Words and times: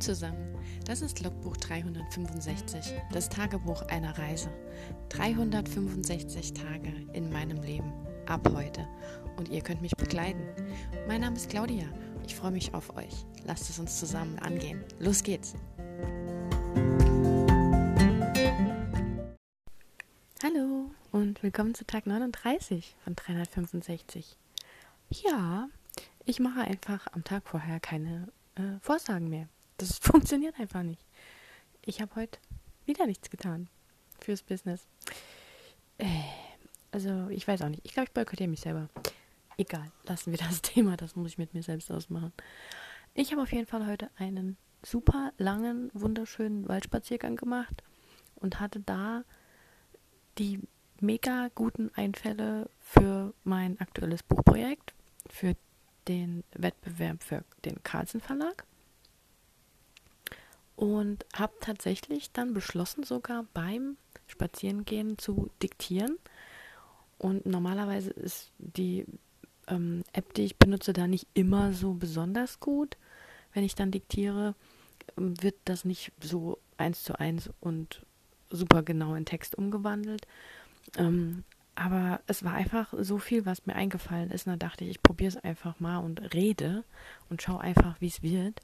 Zusammen, 0.00 0.54
das 0.84 1.00
ist 1.00 1.22
Logbuch 1.22 1.56
365, 1.56 2.92
das 3.12 3.30
Tagebuch 3.30 3.82
einer 3.88 4.16
Reise. 4.18 4.50
365 5.08 6.52
Tage 6.52 6.92
in 7.14 7.32
meinem 7.32 7.62
Leben, 7.62 7.92
ab 8.26 8.46
heute. 8.54 8.86
Und 9.36 9.48
ihr 9.48 9.62
könnt 9.62 9.80
mich 9.80 9.96
begleiten. 9.96 10.42
Mein 11.08 11.22
Name 11.22 11.36
ist 11.36 11.48
Claudia, 11.48 11.86
ich 12.26 12.34
freue 12.34 12.50
mich 12.50 12.74
auf 12.74 12.94
euch. 12.96 13.24
Lasst 13.44 13.70
es 13.70 13.78
uns 13.78 13.98
zusammen 13.98 14.38
angehen. 14.38 14.84
Los 14.98 15.22
geht's! 15.22 15.54
Hallo 20.42 20.90
und 21.10 21.42
willkommen 21.42 21.74
zu 21.74 21.86
Tag 21.86 22.06
39 22.06 22.96
von 23.02 23.16
365. 23.16 24.36
Ja, 25.10 25.68
ich 26.26 26.38
mache 26.38 26.60
einfach 26.60 27.06
am 27.12 27.24
Tag 27.24 27.48
vorher 27.48 27.80
keine 27.80 28.28
äh, 28.56 28.78
Vorsagen 28.82 29.30
mehr. 29.30 29.48
Das 29.76 29.98
funktioniert 30.02 30.58
einfach 30.58 30.82
nicht. 30.82 31.04
Ich 31.84 32.00
habe 32.00 32.14
heute 32.16 32.38
wieder 32.84 33.06
nichts 33.06 33.30
getan 33.30 33.68
fürs 34.20 34.42
Business. 34.42 34.86
Äh, 35.98 36.06
also, 36.92 37.28
ich 37.28 37.46
weiß 37.46 37.62
auch 37.62 37.68
nicht. 37.68 37.82
Ich 37.84 37.92
glaube, 37.92 38.08
ich 38.08 38.14
boykottiere 38.14 38.48
mich 38.48 38.60
selber. 38.60 38.88
Egal, 39.58 39.90
lassen 40.04 40.30
wir 40.32 40.38
das 40.38 40.62
Thema. 40.62 40.96
Das 40.96 41.16
muss 41.16 41.32
ich 41.32 41.38
mit 41.38 41.54
mir 41.54 41.62
selbst 41.62 41.90
ausmachen. 41.90 42.32
Ich 43.14 43.32
habe 43.32 43.42
auf 43.42 43.52
jeden 43.52 43.66
Fall 43.66 43.86
heute 43.86 44.10
einen 44.16 44.56
super 44.84 45.32
langen, 45.38 45.90
wunderschönen 45.94 46.68
Waldspaziergang 46.68 47.36
gemacht 47.36 47.82
und 48.36 48.60
hatte 48.60 48.80
da 48.80 49.24
die 50.38 50.60
mega 51.00 51.48
guten 51.54 51.90
Einfälle 51.94 52.68
für 52.78 53.34
mein 53.44 53.80
aktuelles 53.80 54.22
Buchprojekt, 54.22 54.94
für 55.28 55.56
den 56.08 56.44
Wettbewerb 56.52 57.22
für 57.22 57.44
den 57.64 57.82
Carlsen 57.82 58.20
Verlag 58.20 58.64
und 60.76 61.24
habe 61.34 61.54
tatsächlich 61.60 62.30
dann 62.32 62.54
beschlossen, 62.54 63.02
sogar 63.02 63.46
beim 63.54 63.96
Spazierengehen 64.26 65.18
zu 65.18 65.50
diktieren. 65.62 66.18
Und 67.18 67.46
normalerweise 67.46 68.10
ist 68.10 68.52
die 68.58 69.06
ähm, 69.68 70.04
App, 70.12 70.34
die 70.34 70.44
ich 70.44 70.56
benutze, 70.56 70.92
da 70.92 71.06
nicht 71.06 71.26
immer 71.34 71.72
so 71.72 71.94
besonders 71.94 72.60
gut. 72.60 72.96
Wenn 73.54 73.64
ich 73.64 73.74
dann 73.74 73.90
diktiere, 73.90 74.54
ähm, 75.16 75.42
wird 75.42 75.56
das 75.64 75.84
nicht 75.84 76.12
so 76.20 76.58
eins 76.76 77.02
zu 77.02 77.18
eins 77.18 77.50
und 77.60 78.02
super 78.50 78.82
genau 78.82 79.14
in 79.14 79.24
Text 79.24 79.56
umgewandelt. 79.56 80.26
Ähm, 80.98 81.44
aber 81.74 82.20
es 82.26 82.44
war 82.44 82.52
einfach 82.52 82.94
so 82.98 83.18
viel, 83.18 83.44
was 83.44 83.66
mir 83.66 83.74
eingefallen 83.74 84.30
ist. 84.30 84.46
Und 84.46 84.52
da 84.52 84.68
dachte 84.68 84.84
ich, 84.84 84.90
ich 84.90 85.02
probiere 85.02 85.28
es 85.28 85.36
einfach 85.36 85.80
mal 85.80 85.98
und 85.98 86.34
rede 86.34 86.84
und 87.28 87.42
schaue 87.42 87.60
einfach, 87.60 88.00
wie 88.00 88.06
es 88.08 88.22
wird. 88.22 88.60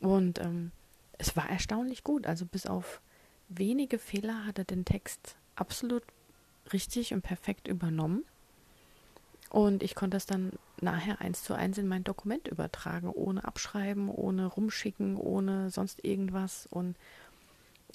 Und 0.00 0.40
ähm, 0.40 0.72
es 1.18 1.36
war 1.36 1.48
erstaunlich 1.48 2.04
gut. 2.04 2.26
Also 2.26 2.46
bis 2.46 2.66
auf 2.66 3.00
wenige 3.48 3.98
Fehler 3.98 4.46
hat 4.46 4.58
er 4.58 4.64
den 4.64 4.84
Text 4.84 5.36
absolut 5.56 6.04
richtig 6.72 7.12
und 7.12 7.22
perfekt 7.22 7.68
übernommen. 7.68 8.24
Und 9.50 9.82
ich 9.82 9.94
konnte 9.94 10.16
es 10.16 10.26
dann 10.26 10.52
nachher 10.80 11.20
eins 11.20 11.42
zu 11.42 11.54
eins 11.54 11.78
in 11.78 11.88
mein 11.88 12.04
Dokument 12.04 12.46
übertragen, 12.48 13.08
ohne 13.08 13.44
abschreiben, 13.44 14.10
ohne 14.10 14.46
rumschicken, 14.46 15.16
ohne 15.16 15.70
sonst 15.70 16.04
irgendwas. 16.04 16.66
Und 16.70 16.96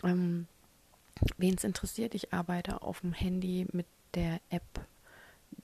ähm, 0.04 0.48
wen 1.38 1.54
es 1.56 1.64
interessiert, 1.64 2.16
ich 2.16 2.34
arbeite 2.34 2.82
auf 2.82 3.02
dem 3.02 3.14
Handy 3.14 3.68
mit 3.72 3.86
der 4.16 4.42
App 4.50 4.64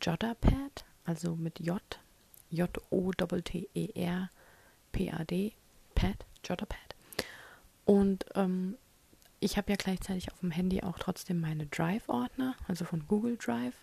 Jotterpad, 0.02 0.86
also 1.06 1.36
mit 1.36 1.60
J, 1.60 1.82
J-O-T-T-E-R-P-A-D, 2.52 2.94
Pad, 5.96 6.26
Jotterpad. 6.44 6.89
Und 7.90 8.23
ähm, 8.36 8.78
ich 9.40 9.58
habe 9.58 9.72
ja 9.72 9.76
gleichzeitig 9.76 10.32
auf 10.32 10.42
dem 10.42 10.52
Handy 10.52 10.84
auch 10.84 11.00
trotzdem 11.00 11.41
meine 11.41 11.66
Drive-Ordner, 11.66 12.53
also 12.68 12.86
von 12.86 13.08
Google 13.08 13.36
Drive. 13.36 13.74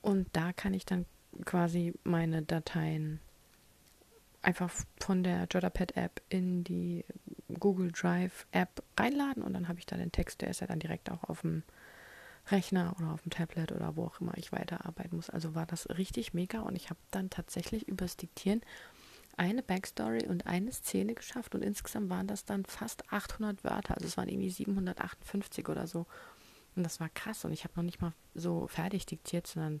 Und 0.00 0.28
da 0.32 0.54
kann 0.54 0.72
ich 0.72 0.86
dann 0.86 1.04
quasi 1.44 1.92
meine 2.04 2.40
Dateien 2.40 3.20
einfach 4.40 4.72
von 4.98 5.22
der 5.22 5.46
Jotterpad-App 5.50 6.22
in 6.30 6.64
die 6.64 7.04
Google 7.60 7.92
Drive-App 7.92 8.82
reinladen 8.98 9.42
und 9.42 9.52
dann 9.52 9.68
habe 9.68 9.78
ich 9.78 9.84
da 9.84 9.98
den 9.98 10.10
Text, 10.10 10.40
der 10.40 10.48
ist 10.48 10.62
ja 10.62 10.66
dann 10.66 10.78
direkt 10.78 11.10
auch 11.10 11.24
auf 11.24 11.42
dem 11.42 11.64
Rechner 12.46 12.96
oder 12.98 13.12
auf 13.12 13.20
dem 13.20 13.30
Tablet 13.30 13.72
oder 13.72 13.94
wo 13.94 14.06
auch 14.06 14.22
immer 14.22 14.38
ich 14.38 14.52
weiterarbeiten 14.52 15.16
muss. 15.16 15.28
Also 15.28 15.54
war 15.54 15.66
das 15.66 15.86
richtig 15.90 16.32
mega 16.32 16.60
und 16.60 16.76
ich 16.76 16.88
habe 16.88 16.98
dann 17.10 17.28
tatsächlich 17.28 17.86
übers 17.86 18.16
Diktieren 18.16 18.62
eine 19.36 19.62
Backstory 19.62 20.26
und 20.26 20.46
eine 20.46 20.72
Szene 20.72 21.14
geschafft 21.14 21.54
und 21.54 21.62
insgesamt 21.62 22.10
waren 22.10 22.26
das 22.26 22.44
dann 22.44 22.64
fast 22.64 23.10
800 23.12 23.64
Wörter. 23.64 23.94
Also 23.94 24.06
es 24.06 24.16
waren 24.16 24.28
irgendwie 24.28 24.50
758 24.50 25.68
oder 25.68 25.86
so. 25.86 26.06
Und 26.76 26.84
das 26.84 27.00
war 27.00 27.08
krass 27.08 27.44
und 27.44 27.52
ich 27.52 27.64
habe 27.64 27.74
noch 27.76 27.82
nicht 27.82 28.00
mal 28.00 28.12
so 28.34 28.66
fertig 28.66 29.06
diktiert, 29.06 29.46
sondern 29.46 29.80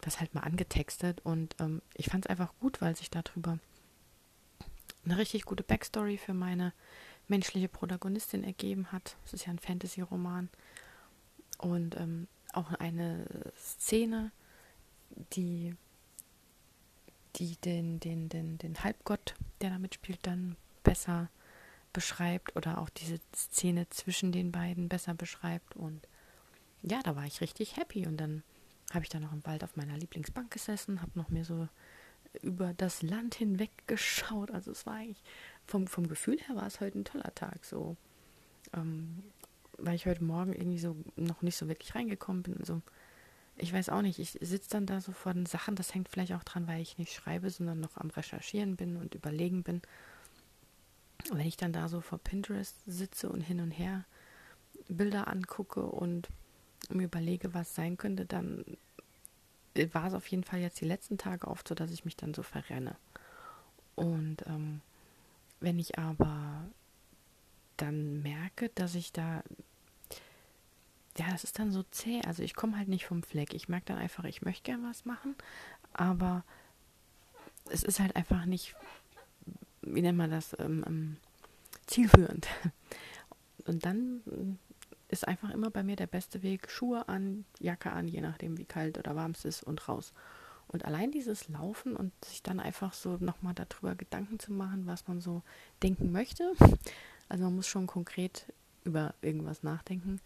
das 0.00 0.20
halt 0.20 0.34
mal 0.34 0.40
angetextet 0.42 1.20
und 1.24 1.56
ähm, 1.60 1.82
ich 1.94 2.06
fand 2.06 2.26
es 2.26 2.30
einfach 2.30 2.52
gut, 2.60 2.80
weil 2.80 2.96
sich 2.96 3.10
darüber 3.10 3.58
eine 5.04 5.18
richtig 5.18 5.44
gute 5.44 5.62
Backstory 5.62 6.18
für 6.18 6.34
meine 6.34 6.72
menschliche 7.28 7.68
Protagonistin 7.68 8.44
ergeben 8.44 8.92
hat. 8.92 9.16
Es 9.24 9.32
ist 9.32 9.46
ja 9.46 9.52
ein 9.52 9.58
Fantasy-Roman 9.58 10.48
und 11.58 11.96
ähm, 11.96 12.28
auch 12.52 12.72
eine 12.72 13.26
Szene, 13.56 14.30
die, 15.32 15.74
die 17.36 17.56
den, 17.56 18.00
den, 18.00 18.28
den, 18.28 18.58
den 18.58 18.82
Halbgott, 18.82 19.34
der 19.60 19.70
da 19.70 19.78
mitspielt, 19.78 20.20
dann 20.22 20.56
besser 20.82 21.30
beschreibt 21.92 22.56
oder 22.56 22.78
auch 22.78 22.88
diese 22.88 23.20
Szene 23.34 23.88
zwischen 23.90 24.32
den 24.32 24.52
beiden 24.52 24.88
besser 24.88 25.14
beschreibt. 25.14 25.76
Und 25.76 26.06
ja, 26.82 27.00
da 27.02 27.16
war 27.16 27.24
ich 27.24 27.40
richtig 27.40 27.76
happy. 27.76 28.06
Und 28.06 28.18
dann 28.18 28.42
habe 28.92 29.04
ich 29.04 29.10
da 29.10 29.20
noch 29.20 29.32
im 29.32 29.44
Wald 29.46 29.64
auf 29.64 29.76
meiner 29.76 29.96
Lieblingsbank 29.96 30.50
gesessen, 30.50 31.00
habe 31.00 31.12
noch 31.14 31.28
mir 31.28 31.44
so 31.44 31.68
über 32.42 32.74
das 32.74 33.02
Land 33.02 33.36
hinweg 33.36 33.70
geschaut. 33.86 34.50
Also 34.50 34.72
es 34.72 34.86
war 34.86 34.94
eigentlich, 34.94 35.22
vom, 35.66 35.86
vom 35.86 36.08
Gefühl 36.08 36.38
her 36.40 36.56
war 36.56 36.66
es 36.66 36.80
heute 36.80 36.98
ein 36.98 37.04
toller 37.04 37.34
Tag. 37.34 37.64
So 37.64 37.96
ähm, 38.72 39.22
weil 39.78 39.94
ich 39.94 40.06
heute 40.06 40.24
Morgen 40.24 40.52
irgendwie 40.52 40.78
so 40.78 40.96
noch 41.16 41.42
nicht 41.42 41.56
so 41.56 41.68
wirklich 41.68 41.94
reingekommen 41.94 42.42
bin. 42.42 42.58
Also 42.58 42.82
ich 43.56 43.72
weiß 43.72 43.88
auch 43.88 44.02
nicht, 44.02 44.18
ich 44.18 44.32
sitze 44.40 44.70
dann 44.70 44.86
da 44.86 45.00
so 45.00 45.12
vor 45.12 45.32
den 45.32 45.46
Sachen, 45.46 45.76
das 45.76 45.94
hängt 45.94 46.08
vielleicht 46.08 46.32
auch 46.32 46.44
dran, 46.44 46.66
weil 46.66 46.80
ich 46.80 46.98
nicht 46.98 47.12
schreibe, 47.12 47.50
sondern 47.50 47.80
noch 47.80 47.96
am 47.96 48.10
Recherchieren 48.10 48.76
bin 48.76 48.96
und 48.96 49.14
überlegen 49.14 49.62
bin. 49.62 49.82
Und 51.30 51.38
wenn 51.38 51.46
ich 51.46 51.56
dann 51.56 51.72
da 51.72 51.88
so 51.88 52.00
vor 52.00 52.18
Pinterest 52.18 52.76
sitze 52.86 53.28
und 53.28 53.40
hin 53.40 53.60
und 53.60 53.70
her 53.70 54.04
Bilder 54.88 55.28
angucke 55.28 55.82
und 55.82 56.28
mir 56.90 57.04
überlege, 57.04 57.54
was 57.54 57.74
sein 57.74 57.96
könnte, 57.96 58.26
dann 58.26 58.64
war 59.92 60.06
es 60.06 60.14
auf 60.14 60.26
jeden 60.26 60.44
Fall 60.44 60.60
jetzt 60.60 60.80
die 60.80 60.86
letzten 60.86 61.18
Tage 61.18 61.48
oft 61.48 61.66
so, 61.66 61.74
dass 61.74 61.90
ich 61.90 62.04
mich 62.04 62.16
dann 62.16 62.34
so 62.34 62.42
verrenne. 62.42 62.96
Und 63.94 64.46
ähm, 64.46 64.80
wenn 65.60 65.78
ich 65.78 65.98
aber 65.98 66.64
dann 67.76 68.22
merke, 68.22 68.70
dass 68.74 68.94
ich 68.94 69.12
da, 69.12 69.42
ja, 71.18 71.30
das 71.30 71.44
ist 71.44 71.58
dann 71.58 71.70
so 71.70 71.82
zäh. 71.84 72.20
Also 72.26 72.42
ich 72.42 72.54
komme 72.54 72.76
halt 72.76 72.88
nicht 72.88 73.06
vom 73.06 73.22
Fleck. 73.22 73.54
Ich 73.54 73.68
merke 73.68 73.86
dann 73.86 73.98
einfach, 73.98 74.24
ich 74.24 74.42
möchte 74.42 74.64
gern 74.64 74.82
was 74.84 75.04
machen, 75.04 75.34
aber 75.92 76.44
es 77.70 77.82
ist 77.82 78.00
halt 78.00 78.16
einfach 78.16 78.44
nicht, 78.44 78.74
wie 79.82 80.02
nennt 80.02 80.18
man 80.18 80.30
das, 80.30 80.56
ähm, 80.58 80.84
ähm, 80.86 81.16
zielführend. 81.86 82.48
Und 83.66 83.84
dann 83.84 84.58
ist 85.08 85.26
einfach 85.26 85.50
immer 85.50 85.70
bei 85.70 85.82
mir 85.82 85.96
der 85.96 86.06
beste 86.06 86.42
Weg, 86.42 86.70
Schuhe 86.70 87.08
an, 87.08 87.44
Jacke 87.60 87.92
an, 87.92 88.08
je 88.08 88.20
nachdem 88.20 88.58
wie 88.58 88.64
kalt 88.64 88.98
oder 88.98 89.16
warm 89.16 89.30
es 89.32 89.44
ist 89.44 89.62
und 89.62 89.88
raus. 89.88 90.12
Und 90.66 90.84
allein 90.84 91.12
dieses 91.12 91.48
Laufen 91.48 91.94
und 91.94 92.12
sich 92.24 92.42
dann 92.42 92.58
einfach 92.58 92.92
so 92.92 93.16
nochmal 93.20 93.54
darüber 93.54 93.94
Gedanken 93.94 94.38
zu 94.38 94.52
machen, 94.52 94.86
was 94.86 95.06
man 95.06 95.20
so 95.20 95.42
denken 95.82 96.10
möchte, 96.10 96.52
also 97.28 97.44
man 97.44 97.56
muss 97.56 97.68
schon 97.68 97.86
konkret 97.86 98.52
über 98.84 99.14
irgendwas 99.22 99.62
nachdenken. 99.62 100.20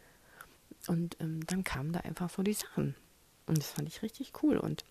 Und 0.87 1.17
ähm, 1.21 1.45
dann 1.47 1.65
kamen 1.65 1.93
da 1.93 2.01
einfach 2.01 2.31
so 2.31 2.43
die 2.43 2.55
Sachen. 2.55 2.95
Und 3.47 3.59
das 3.59 3.71
fand 3.71 3.89
ich 3.89 4.03
richtig 4.03 4.33
cool. 4.43 4.57
Und 4.57 4.85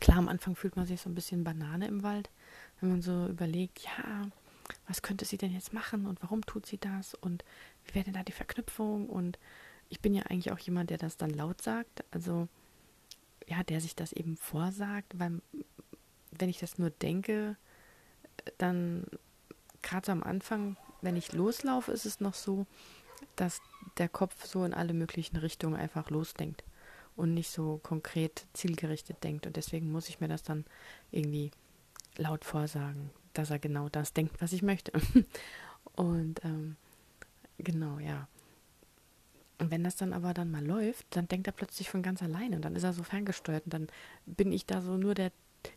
klar, 0.00 0.18
am 0.18 0.28
Anfang 0.28 0.56
fühlt 0.56 0.76
man 0.76 0.86
sich 0.86 1.00
so 1.00 1.08
ein 1.08 1.14
bisschen 1.14 1.44
Banane 1.44 1.86
im 1.86 2.02
Wald, 2.02 2.30
wenn 2.80 2.90
man 2.90 3.02
so 3.02 3.26
überlegt, 3.26 3.80
ja, 3.80 4.22
was 4.86 5.02
könnte 5.02 5.24
sie 5.24 5.38
denn 5.38 5.52
jetzt 5.52 5.72
machen 5.72 6.06
und 6.06 6.22
warum 6.22 6.44
tut 6.46 6.66
sie 6.66 6.78
das 6.78 7.14
und 7.14 7.44
wie 7.84 7.94
wäre 7.94 8.04
denn 8.04 8.14
da 8.14 8.22
die 8.22 8.32
Verknüpfung? 8.32 9.08
Und 9.08 9.38
ich 9.88 10.00
bin 10.00 10.14
ja 10.14 10.22
eigentlich 10.24 10.52
auch 10.52 10.58
jemand, 10.58 10.90
der 10.90 10.98
das 10.98 11.16
dann 11.16 11.30
laut 11.30 11.62
sagt. 11.62 12.04
Also, 12.10 12.48
ja, 13.46 13.62
der 13.62 13.80
sich 13.80 13.94
das 13.94 14.12
eben 14.12 14.36
vorsagt, 14.36 15.18
weil 15.18 15.40
wenn 16.30 16.48
ich 16.48 16.58
das 16.58 16.78
nur 16.78 16.90
denke, 16.90 17.56
dann 18.58 19.04
gerade 19.82 20.06
so 20.06 20.12
am 20.12 20.22
Anfang 20.22 20.76
wenn 21.02 21.16
ich 21.16 21.32
loslaufe, 21.32 21.92
ist 21.92 22.06
es 22.06 22.20
noch 22.20 22.34
so, 22.34 22.66
dass 23.36 23.60
der 23.98 24.08
Kopf 24.08 24.46
so 24.46 24.64
in 24.64 24.74
alle 24.74 24.94
möglichen 24.94 25.36
Richtungen 25.36 25.76
einfach 25.76 26.10
losdenkt 26.10 26.64
und 27.16 27.34
nicht 27.34 27.50
so 27.50 27.78
konkret 27.82 28.46
zielgerichtet 28.52 29.22
denkt. 29.22 29.46
Und 29.46 29.56
deswegen 29.56 29.92
muss 29.92 30.08
ich 30.08 30.20
mir 30.20 30.28
das 30.28 30.42
dann 30.42 30.64
irgendwie 31.10 31.50
laut 32.16 32.44
vorsagen. 32.44 33.10
dass 33.34 33.50
er 33.50 33.58
genau 33.58 33.88
das 33.88 34.12
denkt, 34.12 34.42
was 34.42 34.52
ich 34.52 34.60
möchte. 34.60 34.92
und 35.96 36.44
ähm, 36.44 36.76
genau, 37.56 37.98
ja. 37.98 38.28
Und 39.58 39.70
wenn 39.70 39.84
das 39.84 39.96
dann 39.96 40.12
aber 40.12 40.34
dann 40.34 40.50
mal 40.50 40.64
läuft, 40.64 41.06
dann 41.10 41.28
denkt 41.28 41.46
er 41.46 41.52
plötzlich 41.52 41.88
von 41.88 42.02
ganz 42.02 42.22
alleine 42.22 42.56
und 42.56 42.62
dann 42.62 42.76
ist 42.76 42.82
er 42.82 42.92
so 42.92 43.02
ferngesteuert 43.02 43.64
und 43.64 43.72
dann 43.72 43.88
bin 44.26 44.52
ich 44.52 44.66
da 44.66 44.82
so 44.82 44.96
nur 44.96 45.14
der 45.14 45.32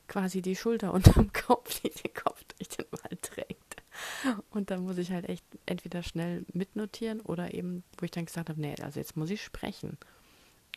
quasi 0.07 0.41
die 0.41 0.55
Schulter 0.55 0.93
unterm 0.95 1.31
Kopf, 1.31 1.79
die 1.81 1.89
den 1.89 2.13
Kopf 2.13 2.43
durch 2.57 2.69
den 2.69 2.85
Wald 2.91 3.21
trägt. 3.21 3.54
Und 4.49 4.71
dann 4.71 4.83
muss 4.83 4.97
ich 4.97 5.11
halt 5.11 5.27
echt 5.29 5.45
entweder 5.65 6.03
schnell 6.03 6.45
mitnotieren 6.53 7.21
oder 7.21 7.53
eben, 7.53 7.83
wo 7.97 8.05
ich 8.05 8.11
dann 8.11 8.25
gesagt 8.25 8.49
habe, 8.49 8.59
nee, 8.59 8.75
also 8.81 8.99
jetzt 8.99 9.17
muss 9.17 9.29
ich 9.29 9.43
sprechen. 9.43 9.97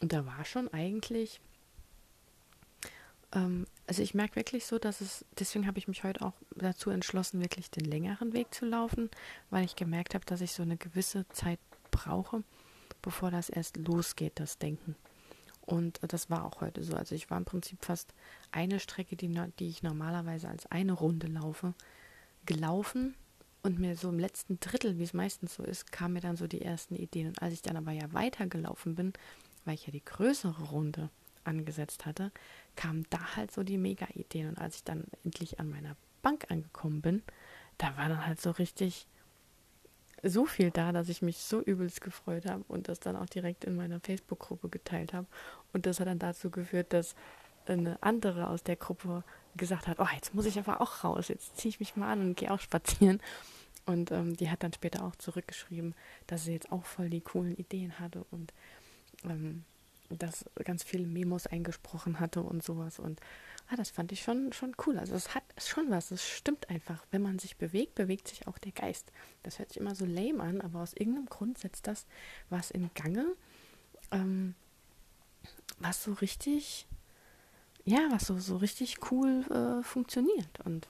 Und 0.01 0.13
da 0.13 0.27
war 0.27 0.45
schon 0.45 0.73
eigentlich, 0.73 1.41
ähm, 3.33 3.67
also 3.87 4.03
ich 4.03 4.15
merke 4.15 4.37
wirklich 4.37 4.67
so, 4.67 4.79
dass 4.79 5.01
es, 5.01 5.25
deswegen 5.39 5.67
habe 5.67 5.79
ich 5.79 5.89
mich 5.89 6.05
heute 6.05 6.23
auch 6.23 6.35
dazu 6.55 6.91
entschlossen, 6.91 7.41
wirklich 7.41 7.71
den 7.71 7.85
längeren 7.85 8.33
Weg 8.33 8.55
zu 8.55 8.67
laufen, 8.67 9.11
weil 9.51 9.65
ich 9.65 9.77
gemerkt 9.77 10.15
habe, 10.15 10.25
dass 10.25 10.41
ich 10.41 10.53
so 10.53 10.63
eine 10.63 10.77
gewisse 10.77 11.29
Zeit 11.31 11.61
brauche, 11.91 12.43
bevor 13.03 13.31
das 13.31 13.49
erst 13.49 13.77
losgeht, 13.77 14.33
das 14.37 14.59
Denken. 14.59 14.95
Und 15.63 16.01
das 16.03 16.31
war 16.31 16.45
auch 16.45 16.63
heute 16.63 16.83
so. 16.83 16.95
Also 16.95 17.15
ich 17.15 17.29
war 17.29 17.37
im 17.37 17.45
Prinzip 17.45 17.85
fast 17.85 18.15
eine 18.53 18.81
Strecke, 18.81 19.17
die, 19.17 19.29
die 19.59 19.69
ich 19.69 19.83
normalerweise 19.83 20.49
als 20.49 20.65
eine 20.67 20.93
Runde 20.93 21.27
laufe, 21.27 21.75
gelaufen 22.47 23.15
und 23.69 23.79
mir 23.79 23.97
so 23.97 24.09
im 24.09 24.19
letzten 24.19 24.59
Drittel, 24.61 24.99
wie 24.99 25.03
es 25.03 25.13
meistens 25.13 25.55
so 25.55 25.63
ist, 25.63 25.93
kamen 25.93 26.15
mir 26.15 26.21
dann 26.21 26.37
so 26.37 26.47
die 26.47 26.63
ersten 26.63 26.97
Ideen. 26.97 27.29
Und 27.29 27.43
als 27.43 27.53
ich 27.53 27.61
dann 27.61 27.77
aber 27.77 27.93
ja 27.93 28.13
weitergelaufen 28.15 28.95
bin, 28.95 29.13
weil 29.67 29.75
ich 29.75 29.87
ja 29.87 29.93
die 29.93 30.05
größere 30.05 30.71
Runde 30.71 31.11
angesetzt 31.45 32.07
hatte, 32.07 32.33
kamen 32.77 33.07
da 33.11 33.37
halt 33.37 33.53
so 33.53 33.63
die 33.63 33.77
Mega-Ideen. 33.77 34.49
Und 34.49 34.59
als 34.59 34.77
ich 34.77 34.85
dann 34.85 35.05
endlich 35.23 35.61
an 35.61 35.69
meiner 35.69 35.97
Bank 36.23 36.47
angekommen 36.51 37.03
bin, 37.03 37.23
da 37.77 37.95
war 37.99 38.09
dann 38.09 38.27
halt 38.27 38.41
so 38.41 38.53
richtig 38.53 39.07
so 40.23 40.47
viel 40.47 40.71
da, 40.71 40.91
dass 40.91 41.11
ich 41.11 41.21
mich 41.21 41.37
so 41.37 41.61
übelst 41.61 42.01
gefreut 42.01 42.47
habe 42.47 42.65
und 42.69 42.89
das 42.89 43.01
dann 43.01 43.17
auch 43.17 43.27
direkt 43.27 43.65
in 43.65 43.77
meiner 43.77 44.01
Facebook-Gruppe 44.01 44.71
geteilt 44.71 45.13
habe. 45.13 45.27
Und 45.75 45.85
das 45.85 46.01
hat 46.01 46.09
dann 46.09 46.19
dazu 46.19 46.51
geführt, 46.51 46.93
dass 46.95 47.15
eine 47.67 48.03
andere 48.03 48.49
aus 48.49 48.63
der 48.63 48.77
Gruppe 48.77 49.25
gesagt 49.57 49.87
hat, 49.87 50.01
oh, 50.01 50.07
jetzt 50.15 50.35
muss 50.35 50.47
ich 50.47 50.59
aber 50.59 50.81
auch 50.81 51.05
raus, 51.05 51.29
jetzt 51.29 51.57
ziehe 51.57 51.71
ich 51.71 51.81
mich 51.81 51.97
mal 51.97 52.11
an 52.11 52.21
und 52.21 52.37
gehe 52.37 52.51
auch 52.51 52.61
spazieren. 52.61 53.21
Und 53.89 54.13
ähm, 54.13 54.37
die 54.37 54.51
hat 54.51 54.63
dann 54.63 54.75
später 54.75 55.03
auch 55.03 55.17
zurückgeschrieben, 55.17 55.95
dass 56.27 56.45
sie 56.45 56.53
jetzt 56.53 56.71
auch 56.71 56.85
voll 56.85 57.09
die 57.09 57.23
coolen 57.23 57.57
Ideen 57.57 57.99
hatte 57.99 58.25
und 58.31 58.53
ähm, 59.25 59.65
dass 60.11 60.45
ganz 60.63 60.83
viele 60.83 61.07
Memos 61.07 61.47
eingesprochen 61.47 62.21
hatte 62.21 62.43
und 62.43 62.63
sowas. 62.63 62.99
Und 62.99 63.19
ah, 63.71 63.77
das 63.77 63.89
fand 63.89 64.13
ich 64.13 64.23
schon, 64.23 64.53
schon 64.53 64.77
cool. 64.87 64.99
Also 64.99 65.15
es 65.15 65.35
hat 65.35 65.43
schon 65.59 65.91
was, 65.91 66.11
es 66.11 66.27
stimmt 66.27 66.69
einfach. 66.69 67.07
Wenn 67.11 67.23
man 67.23 67.39
sich 67.39 67.57
bewegt, 67.57 67.95
bewegt 67.95 68.29
sich 68.29 68.47
auch 68.47 68.59
der 68.59 68.73
Geist. 68.73 69.11
Das 69.43 69.59
hört 69.59 69.71
sich 69.71 69.79
immer 69.79 69.95
so 69.95 70.05
lame 70.05 70.43
an, 70.43 70.61
aber 70.61 70.81
aus 70.81 70.93
irgendeinem 70.93 71.27
Grund 71.27 71.57
setzt 71.57 71.87
das 71.87 72.07
was 72.51 72.71
in 72.71 72.91
Gange, 72.95 73.27
ähm, 74.13 74.55
was 75.79 76.05
so 76.05 76.13
richtig 76.13 76.87
ja, 77.85 78.09
was 78.11 78.27
so, 78.27 78.39
so 78.39 78.59
richtig 78.59 79.11
cool 79.11 79.47
äh, 79.51 79.83
funktioniert. 79.83 80.61
Und 80.65 80.87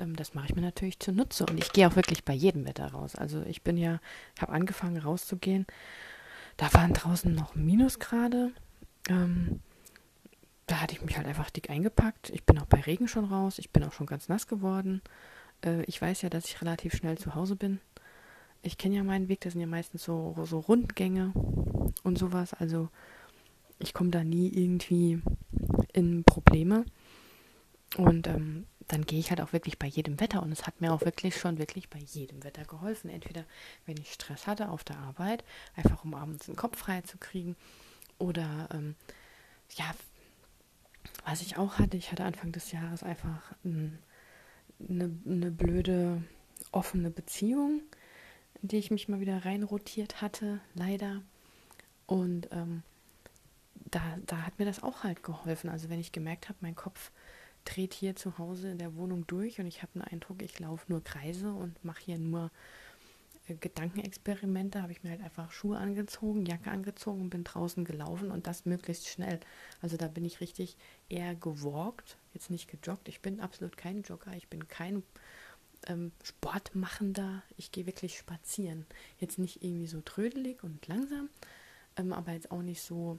ähm, 0.00 0.16
das 0.16 0.34
mache 0.34 0.46
ich 0.46 0.56
mir 0.56 0.62
natürlich 0.62 0.98
zunutze. 0.98 1.46
Und 1.46 1.58
ich 1.58 1.72
gehe 1.72 1.86
auch 1.86 1.96
wirklich 1.96 2.24
bei 2.24 2.32
jedem 2.32 2.66
Wetter 2.66 2.90
raus. 2.90 3.14
Also 3.14 3.42
ich 3.42 3.62
bin 3.62 3.76
ja, 3.76 4.00
habe 4.40 4.52
angefangen 4.52 4.96
rauszugehen. 4.96 5.66
Da 6.56 6.72
waren 6.72 6.92
draußen 6.92 7.32
noch 7.34 7.54
Minusgrade. 7.54 8.52
Ähm, 9.08 9.60
da 10.66 10.80
hatte 10.80 10.94
ich 10.94 11.02
mich 11.02 11.16
halt 11.16 11.26
einfach 11.26 11.50
dick 11.50 11.70
eingepackt. 11.70 12.30
Ich 12.30 12.44
bin 12.44 12.58
auch 12.58 12.66
bei 12.66 12.80
Regen 12.80 13.08
schon 13.08 13.24
raus. 13.24 13.58
Ich 13.58 13.70
bin 13.70 13.84
auch 13.84 13.92
schon 13.92 14.06
ganz 14.06 14.28
nass 14.28 14.46
geworden. 14.46 15.02
Äh, 15.64 15.82
ich 15.84 16.00
weiß 16.00 16.22
ja, 16.22 16.30
dass 16.30 16.46
ich 16.46 16.60
relativ 16.60 16.94
schnell 16.94 17.18
zu 17.18 17.34
Hause 17.34 17.56
bin. 17.56 17.80
Ich 18.62 18.78
kenne 18.78 18.96
ja 18.96 19.04
meinen 19.04 19.28
Weg. 19.28 19.40
Das 19.40 19.52
sind 19.52 19.60
ja 19.60 19.66
meistens 19.66 20.04
so, 20.04 20.36
so 20.44 20.58
Rundgänge 20.60 21.32
und 22.02 22.18
sowas. 22.18 22.54
Also 22.54 22.88
ich 23.78 23.94
komme 23.94 24.10
da 24.10 24.22
nie 24.22 24.48
irgendwie 24.48 25.22
in 25.92 26.24
Probleme. 26.24 26.84
Und 27.96 28.28
ähm, 28.28 28.66
dann 28.92 29.06
gehe 29.06 29.20
ich 29.20 29.30
halt 29.30 29.40
auch 29.40 29.52
wirklich 29.52 29.78
bei 29.78 29.86
jedem 29.86 30.18
Wetter. 30.18 30.42
Und 30.42 30.50
es 30.50 30.66
hat 30.66 30.80
mir 30.80 30.92
auch 30.92 31.02
wirklich 31.02 31.36
schon 31.36 31.58
wirklich 31.58 31.88
bei 31.88 31.98
jedem 31.98 32.42
Wetter 32.42 32.64
geholfen. 32.64 33.08
Entweder 33.08 33.44
wenn 33.86 33.96
ich 33.96 34.12
Stress 34.12 34.46
hatte 34.46 34.68
auf 34.68 34.82
der 34.82 34.98
Arbeit, 34.98 35.44
einfach 35.76 36.04
um 36.04 36.14
abends 36.14 36.46
den 36.46 36.56
Kopf 36.56 36.78
frei 36.78 37.00
zu 37.02 37.16
kriegen. 37.18 37.56
Oder 38.18 38.68
ähm, 38.72 38.96
ja, 39.76 39.94
was 41.24 41.40
ich 41.40 41.56
auch 41.56 41.78
hatte, 41.78 41.96
ich 41.96 42.10
hatte 42.10 42.24
Anfang 42.24 42.50
des 42.50 42.72
Jahres 42.72 43.02
einfach 43.02 43.54
ein, 43.64 43.98
eine, 44.88 45.10
eine 45.24 45.50
blöde 45.52 46.22
offene 46.72 47.10
Beziehung, 47.10 47.82
in 48.60 48.68
die 48.68 48.78
ich 48.78 48.90
mich 48.90 49.08
mal 49.08 49.20
wieder 49.20 49.44
reinrotiert 49.44 50.20
hatte, 50.20 50.60
leider. 50.74 51.22
Und 52.06 52.48
ähm, 52.50 52.82
da, 53.74 54.00
da 54.26 54.42
hat 54.42 54.58
mir 54.58 54.64
das 54.64 54.82
auch 54.82 55.04
halt 55.04 55.22
geholfen. 55.22 55.70
Also 55.70 55.88
wenn 55.88 56.00
ich 56.00 56.10
gemerkt 56.10 56.48
habe, 56.48 56.58
mein 56.60 56.74
Kopf 56.74 57.12
dreht 57.64 57.94
hier 57.94 58.16
zu 58.16 58.38
Hause 58.38 58.70
in 58.70 58.78
der 58.78 58.96
Wohnung 58.96 59.26
durch 59.26 59.60
und 59.60 59.66
ich 59.66 59.82
habe 59.82 59.92
den 59.94 60.02
Eindruck, 60.02 60.42
ich 60.42 60.58
laufe 60.58 60.84
nur 60.88 61.02
Kreise 61.02 61.52
und 61.52 61.84
mache 61.84 62.02
hier 62.04 62.18
nur 62.18 62.50
äh, 63.48 63.54
Gedankenexperimente, 63.54 64.82
habe 64.82 64.92
ich 64.92 65.02
mir 65.02 65.10
halt 65.10 65.22
einfach 65.22 65.50
Schuhe 65.50 65.78
angezogen, 65.78 66.46
Jacke 66.46 66.70
angezogen 66.70 67.22
und 67.22 67.30
bin 67.30 67.44
draußen 67.44 67.84
gelaufen 67.84 68.30
und 68.30 68.46
das 68.46 68.66
möglichst 68.66 69.08
schnell. 69.08 69.40
Also 69.80 69.96
da 69.96 70.08
bin 70.08 70.24
ich 70.24 70.40
richtig 70.40 70.76
eher 71.08 71.34
gewalkt, 71.34 72.16
jetzt 72.34 72.50
nicht 72.50 72.68
gejoggt. 72.68 73.08
Ich 73.08 73.20
bin 73.20 73.40
absolut 73.40 73.76
kein 73.76 74.02
Jogger, 74.02 74.32
ich 74.34 74.48
bin 74.48 74.68
kein 74.68 75.02
ähm, 75.86 76.12
Sportmachender. 76.22 77.42
Ich 77.56 77.72
gehe 77.72 77.86
wirklich 77.86 78.18
spazieren. 78.18 78.86
Jetzt 79.18 79.38
nicht 79.38 79.62
irgendwie 79.62 79.86
so 79.86 80.00
trödelig 80.00 80.62
und 80.62 80.86
langsam, 80.86 81.28
ähm, 81.96 82.12
aber 82.12 82.32
jetzt 82.32 82.50
auch 82.50 82.62
nicht 82.62 82.82
so 82.82 83.18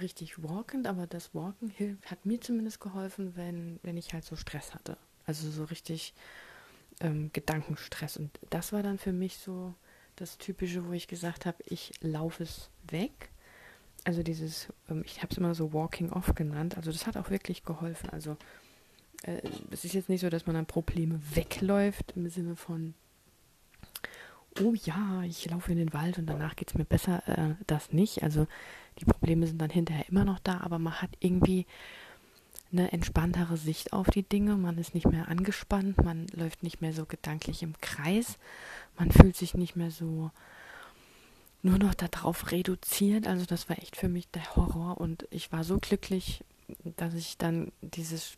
richtig 0.00 0.42
walkend, 0.42 0.86
aber 0.86 1.06
das 1.06 1.34
Walken 1.34 1.72
hat 2.06 2.26
mir 2.26 2.40
zumindest 2.40 2.80
geholfen, 2.80 3.36
wenn, 3.36 3.78
wenn 3.82 3.96
ich 3.96 4.12
halt 4.12 4.24
so 4.24 4.36
Stress 4.36 4.74
hatte. 4.74 4.96
Also 5.24 5.50
so 5.50 5.64
richtig 5.64 6.14
ähm, 7.00 7.30
Gedankenstress. 7.32 8.16
Und 8.16 8.38
das 8.50 8.72
war 8.72 8.82
dann 8.82 8.98
für 8.98 9.12
mich 9.12 9.38
so 9.38 9.74
das 10.16 10.38
Typische, 10.38 10.86
wo 10.86 10.92
ich 10.92 11.08
gesagt 11.08 11.46
habe, 11.46 11.62
ich 11.66 11.92
laufe 12.00 12.42
es 12.42 12.70
weg. 12.88 13.30
Also 14.04 14.22
dieses, 14.22 14.68
ähm, 14.88 15.02
ich 15.04 15.22
habe 15.22 15.28
es 15.32 15.38
immer 15.38 15.54
so 15.54 15.72
Walking 15.72 16.10
Off 16.10 16.34
genannt. 16.34 16.76
Also 16.76 16.90
das 16.90 17.06
hat 17.06 17.16
auch 17.16 17.30
wirklich 17.30 17.64
geholfen. 17.64 18.10
Also 18.10 18.36
äh, 19.22 19.40
es 19.70 19.84
ist 19.84 19.94
jetzt 19.94 20.08
nicht 20.08 20.20
so, 20.20 20.30
dass 20.30 20.46
man 20.46 20.54
dann 20.54 20.66
Probleme 20.66 21.20
wegläuft 21.34 22.12
im 22.16 22.28
Sinne 22.28 22.56
von 22.56 22.94
oh 24.62 24.74
ja, 24.74 25.22
ich 25.22 25.48
laufe 25.50 25.72
in 25.72 25.78
den 25.78 25.92
Wald 25.92 26.18
und 26.18 26.26
danach 26.26 26.56
geht 26.56 26.70
es 26.70 26.74
mir 26.74 26.84
besser, 26.84 27.22
äh, 27.28 27.54
das 27.66 27.92
nicht. 27.92 28.22
Also 28.22 28.46
die 28.98 29.04
Probleme 29.04 29.46
sind 29.46 29.60
dann 29.60 29.70
hinterher 29.70 30.08
immer 30.08 30.24
noch 30.24 30.38
da, 30.38 30.60
aber 30.60 30.78
man 30.78 31.00
hat 31.00 31.10
irgendwie 31.20 31.66
eine 32.72 32.92
entspanntere 32.92 33.56
Sicht 33.56 33.92
auf 33.92 34.08
die 34.08 34.22
Dinge. 34.22 34.56
Man 34.56 34.78
ist 34.78 34.94
nicht 34.94 35.06
mehr 35.06 35.28
angespannt, 35.28 36.02
man 36.02 36.26
läuft 36.32 36.62
nicht 36.62 36.80
mehr 36.80 36.92
so 36.92 37.06
gedanklich 37.06 37.62
im 37.62 37.74
Kreis, 37.80 38.38
man 38.98 39.10
fühlt 39.10 39.36
sich 39.36 39.54
nicht 39.54 39.76
mehr 39.76 39.90
so 39.90 40.30
nur 41.62 41.78
noch 41.78 41.94
darauf 41.94 42.50
reduziert. 42.52 43.26
Also 43.26 43.44
das 43.44 43.68
war 43.68 43.78
echt 43.78 43.96
für 43.96 44.08
mich 44.08 44.28
der 44.28 44.56
Horror 44.56 44.98
und 44.98 45.26
ich 45.30 45.52
war 45.52 45.64
so 45.64 45.78
glücklich, 45.78 46.44
dass 46.96 47.14
ich 47.14 47.38
dann 47.38 47.72
dieses 47.80 48.36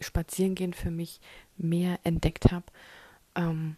Spazierengehen 0.00 0.74
für 0.74 0.90
mich 0.90 1.20
mehr 1.56 1.98
entdeckt 2.04 2.52
habe. 2.52 2.66
Ähm, 3.34 3.76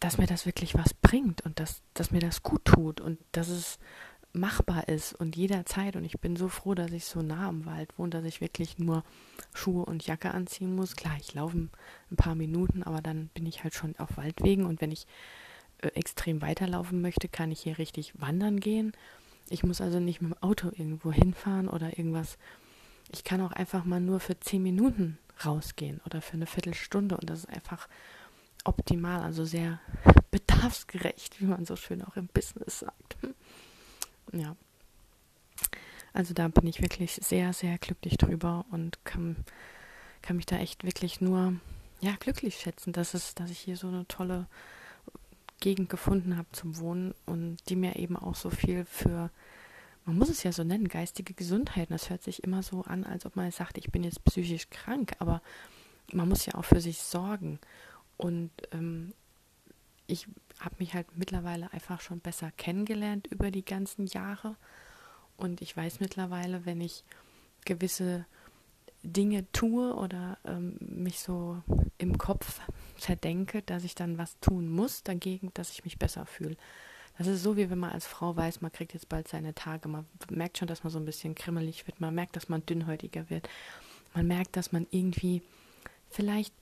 dass 0.00 0.18
mir 0.18 0.26
das 0.26 0.46
wirklich 0.46 0.74
was 0.74 0.94
bringt 0.94 1.42
und 1.42 1.58
dass, 1.60 1.82
dass 1.94 2.10
mir 2.10 2.20
das 2.20 2.42
gut 2.42 2.64
tut 2.64 3.00
und 3.00 3.18
dass 3.32 3.48
es 3.48 3.78
machbar 4.32 4.88
ist 4.88 5.14
und 5.14 5.36
jederzeit. 5.36 5.96
Und 5.96 6.04
ich 6.04 6.20
bin 6.20 6.36
so 6.36 6.48
froh, 6.48 6.74
dass 6.74 6.92
ich 6.92 7.04
so 7.04 7.22
nah 7.22 7.48
am 7.48 7.66
Wald 7.66 7.98
wohne, 7.98 8.10
dass 8.10 8.24
ich 8.24 8.40
wirklich 8.40 8.78
nur 8.78 9.02
Schuhe 9.54 9.84
und 9.84 10.06
Jacke 10.06 10.32
anziehen 10.32 10.74
muss. 10.74 10.96
Klar, 10.96 11.16
ich 11.18 11.34
laufe 11.34 11.56
ein 11.56 12.16
paar 12.16 12.34
Minuten, 12.34 12.82
aber 12.82 13.00
dann 13.00 13.28
bin 13.28 13.46
ich 13.46 13.64
halt 13.64 13.74
schon 13.74 13.96
auf 13.98 14.16
Waldwegen 14.16 14.66
und 14.66 14.80
wenn 14.80 14.92
ich 14.92 15.06
äh, 15.78 15.88
extrem 15.88 16.42
weiterlaufen 16.42 17.00
möchte, 17.00 17.28
kann 17.28 17.50
ich 17.50 17.60
hier 17.60 17.78
richtig 17.78 18.20
wandern 18.20 18.60
gehen. 18.60 18.92
Ich 19.50 19.64
muss 19.64 19.80
also 19.80 19.98
nicht 19.98 20.20
mit 20.20 20.32
dem 20.32 20.42
Auto 20.42 20.68
irgendwo 20.68 21.10
hinfahren 21.10 21.68
oder 21.68 21.98
irgendwas. 21.98 22.36
Ich 23.10 23.24
kann 23.24 23.40
auch 23.40 23.52
einfach 23.52 23.84
mal 23.84 24.00
nur 24.00 24.20
für 24.20 24.38
zehn 24.38 24.62
Minuten 24.62 25.18
rausgehen 25.44 26.00
oder 26.04 26.20
für 26.20 26.34
eine 26.34 26.46
Viertelstunde 26.46 27.16
und 27.16 27.30
das 27.30 27.40
ist 27.40 27.48
einfach 27.48 27.88
optimal, 28.68 29.22
also 29.22 29.44
sehr 29.44 29.80
bedarfsgerecht, 30.30 31.40
wie 31.40 31.46
man 31.46 31.64
so 31.64 31.74
schön 31.74 32.02
auch 32.02 32.16
im 32.16 32.28
Business 32.28 32.80
sagt. 32.80 33.16
Hm. 33.22 33.34
Ja. 34.40 34.56
Also 36.12 36.34
da 36.34 36.48
bin 36.48 36.66
ich 36.66 36.82
wirklich 36.82 37.14
sehr, 37.22 37.52
sehr 37.52 37.78
glücklich 37.78 38.18
drüber 38.18 38.66
und 38.70 39.04
kann, 39.04 39.36
kann 40.22 40.36
mich 40.36 40.46
da 40.46 40.58
echt 40.58 40.84
wirklich 40.84 41.20
nur 41.20 41.54
ja, 42.00 42.14
glücklich 42.20 42.56
schätzen, 42.56 42.92
dass, 42.92 43.14
es, 43.14 43.34
dass 43.34 43.50
ich 43.50 43.58
hier 43.58 43.76
so 43.76 43.88
eine 43.88 44.06
tolle 44.06 44.46
Gegend 45.60 45.88
gefunden 45.88 46.36
habe 46.36 46.48
zum 46.52 46.78
Wohnen 46.78 47.14
und 47.26 47.56
die 47.68 47.76
mir 47.76 47.96
eben 47.96 48.16
auch 48.16 48.34
so 48.34 48.50
viel 48.50 48.84
für, 48.84 49.30
man 50.04 50.16
muss 50.16 50.28
es 50.28 50.42
ja 50.42 50.52
so 50.52 50.62
nennen, 50.62 50.88
geistige 50.88 51.34
Gesundheit. 51.34 51.90
das 51.90 52.10
hört 52.10 52.22
sich 52.22 52.44
immer 52.44 52.62
so 52.62 52.82
an, 52.82 53.04
als 53.04 53.26
ob 53.26 53.34
man 53.34 53.50
sagt, 53.50 53.78
ich 53.78 53.90
bin 53.90 54.04
jetzt 54.04 54.24
psychisch 54.24 54.70
krank, 54.70 55.12
aber 55.18 55.42
man 56.12 56.28
muss 56.28 56.46
ja 56.46 56.54
auch 56.54 56.64
für 56.64 56.80
sich 56.80 57.02
sorgen. 57.02 57.58
Und 58.18 58.50
ähm, 58.72 59.14
ich 60.06 60.26
habe 60.60 60.74
mich 60.78 60.92
halt 60.92 61.06
mittlerweile 61.16 61.72
einfach 61.72 62.00
schon 62.00 62.20
besser 62.20 62.50
kennengelernt 62.56 63.26
über 63.28 63.50
die 63.50 63.64
ganzen 63.64 64.06
Jahre. 64.06 64.56
Und 65.36 65.62
ich 65.62 65.74
weiß 65.76 66.00
mittlerweile, 66.00 66.66
wenn 66.66 66.80
ich 66.80 67.04
gewisse 67.64 68.26
Dinge 69.02 69.50
tue 69.52 69.94
oder 69.94 70.38
ähm, 70.44 70.76
mich 70.80 71.20
so 71.20 71.62
im 71.98 72.18
Kopf 72.18 72.60
verdenke, 72.96 73.62
dass 73.62 73.84
ich 73.84 73.94
dann 73.94 74.18
was 74.18 74.38
tun 74.40 74.68
muss 74.68 75.04
dagegen, 75.04 75.52
dass 75.54 75.70
ich 75.70 75.84
mich 75.84 75.98
besser 75.98 76.26
fühle. 76.26 76.56
Das 77.18 77.26
ist 77.26 77.42
so, 77.42 77.56
wie 77.56 77.68
wenn 77.68 77.78
man 77.78 77.90
als 77.90 78.06
Frau 78.06 78.36
weiß, 78.36 78.60
man 78.60 78.70
kriegt 78.70 78.94
jetzt 78.94 79.08
bald 79.08 79.26
seine 79.26 79.54
Tage. 79.54 79.88
Man 79.88 80.06
merkt 80.30 80.58
schon, 80.58 80.68
dass 80.68 80.84
man 80.84 80.92
so 80.92 80.98
ein 80.98 81.04
bisschen 81.04 81.34
krimmelig 81.34 81.86
wird. 81.86 82.00
Man 82.00 82.14
merkt, 82.14 82.36
dass 82.36 82.48
man 82.48 82.64
dünnhäutiger 82.64 83.28
wird. 83.28 83.48
Man 84.14 84.26
merkt, 84.28 84.56
dass 84.56 84.70
man 84.70 84.86
irgendwie 84.90 85.42
vielleicht 86.10 86.54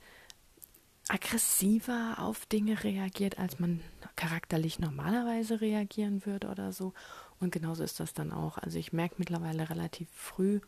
aggressiver 1.08 2.16
auf 2.18 2.46
Dinge 2.46 2.82
reagiert, 2.82 3.38
als 3.38 3.58
man 3.58 3.80
charakterlich 4.16 4.78
normalerweise 4.78 5.60
reagieren 5.60 6.26
würde 6.26 6.48
oder 6.48 6.72
so. 6.72 6.94
Und 7.38 7.52
genauso 7.52 7.84
ist 7.84 8.00
das 8.00 8.12
dann 8.12 8.32
auch. 8.32 8.58
Also 8.58 8.78
ich 8.78 8.92
merke 8.92 9.16
mittlerweile 9.18 9.70
relativ 9.70 10.08
früh, 10.12 10.60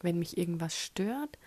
wenn 0.00 0.18
mich 0.18 0.38
irgendwas 0.38 0.76
stört. 0.76 1.38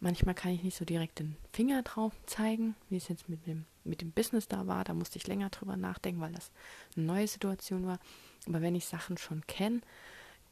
Manchmal 0.00 0.34
kann 0.34 0.52
ich 0.52 0.62
nicht 0.62 0.76
so 0.76 0.84
direkt 0.84 1.18
den 1.18 1.36
Finger 1.52 1.82
drauf 1.82 2.12
zeigen, 2.26 2.76
wie 2.88 2.96
es 2.96 3.08
jetzt 3.08 3.28
mit 3.28 3.46
dem, 3.46 3.64
mit 3.84 4.00
dem 4.00 4.12
Business 4.12 4.48
da 4.48 4.66
war. 4.66 4.84
Da 4.84 4.94
musste 4.94 5.18
ich 5.18 5.26
länger 5.26 5.50
drüber 5.50 5.76
nachdenken, 5.76 6.20
weil 6.20 6.32
das 6.32 6.50
eine 6.96 7.06
neue 7.06 7.26
Situation 7.26 7.86
war. 7.86 7.98
Aber 8.46 8.60
wenn 8.60 8.74
ich 8.74 8.86
Sachen 8.86 9.18
schon 9.18 9.46
kenne, 9.46 9.80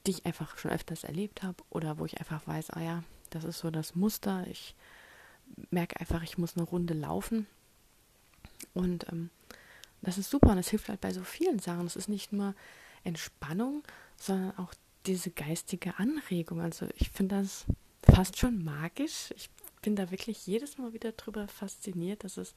die 0.07 0.13
ich 0.13 0.27
einfach 0.27 0.57
schon 0.59 0.71
öfters 0.71 1.05
erlebt 1.05 1.43
habe 1.43 1.63
oder 1.71 1.99
wo 1.99 2.07
ich 2.07 2.19
einfach 2.19 2.47
weiß, 2.47 2.71
ah 2.71 2.83
ja, 2.83 3.05
das 3.31 3.45
ist 3.45 3.59
so 3.59 3.71
das 3.71 3.95
Muster, 3.95 4.47
ich 4.49 4.75
merke 5.71 5.99
einfach, 6.01 6.23
ich 6.23 6.39
muss 6.39 6.57
eine 6.57 6.67
Runde 6.67 6.95
laufen. 6.95 7.47
Und 8.75 9.07
ähm, 9.13 9.31
das 10.03 10.19
ist 10.19 10.31
super 10.31 10.51
und 10.51 10.57
das 10.57 10.69
hilft 10.69 10.89
halt 10.89 11.01
bei 11.01 11.13
so 11.13 11.23
vielen 11.23 11.59
Sachen. 11.59 11.87
Es 11.87 11.97
ist 11.97 12.09
nicht 12.09 12.33
nur 12.33 12.55
Entspannung, 13.05 13.83
sondern 14.17 14.57
auch 14.59 14.75
diese 15.07 15.31
geistige 15.31 15.99
Anregung. 15.99 16.61
Also 16.61 16.87
ich 16.97 17.11
finde 17.11 17.37
das 17.37 17.67
fast 18.03 18.39
schon 18.39 18.65
magisch. 18.65 19.33
Ich 19.37 19.51
bin 19.83 19.97
da 19.97 20.11
wirklich 20.11 20.47
jedes 20.47 20.79
Mal 20.79 20.93
wieder 20.93 21.13
drüber 21.13 21.49
fasziniert, 21.49 22.25
dass 22.25 22.37
es 22.37 22.55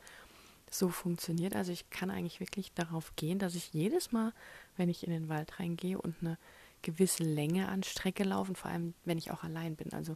so 0.71 0.89
funktioniert. 0.89 1.55
Also 1.55 1.71
ich 1.71 1.89
kann 1.89 2.09
eigentlich 2.09 2.39
wirklich 2.39 2.73
darauf 2.73 3.15
gehen, 3.15 3.39
dass 3.39 3.55
ich 3.55 3.73
jedes 3.73 4.11
Mal, 4.11 4.33
wenn 4.77 4.89
ich 4.89 5.03
in 5.03 5.11
den 5.11 5.29
Wald 5.29 5.59
reingehe 5.59 5.99
und 5.99 6.15
eine 6.21 6.37
gewisse 6.81 7.23
Länge 7.23 7.67
an 7.67 7.83
Strecke 7.83 8.23
laufe, 8.23 8.55
vor 8.55 8.71
allem 8.71 8.93
wenn 9.05 9.17
ich 9.17 9.31
auch 9.31 9.43
allein 9.43 9.75
bin. 9.75 9.93
Also 9.93 10.15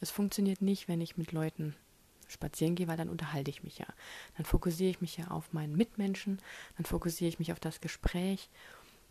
es 0.00 0.10
funktioniert 0.10 0.62
nicht, 0.62 0.88
wenn 0.88 1.00
ich 1.00 1.16
mit 1.16 1.32
Leuten 1.32 1.74
spazieren 2.28 2.74
gehe, 2.74 2.88
weil 2.88 2.96
dann 2.96 3.08
unterhalte 3.08 3.50
ich 3.50 3.62
mich 3.62 3.78
ja. 3.78 3.86
Dann 4.36 4.46
fokussiere 4.46 4.90
ich 4.90 5.00
mich 5.00 5.16
ja 5.16 5.28
auf 5.28 5.52
meinen 5.52 5.76
Mitmenschen, 5.76 6.38
dann 6.76 6.86
fokussiere 6.86 7.28
ich 7.28 7.38
mich 7.38 7.52
auf 7.52 7.60
das 7.60 7.80
Gespräch 7.80 8.48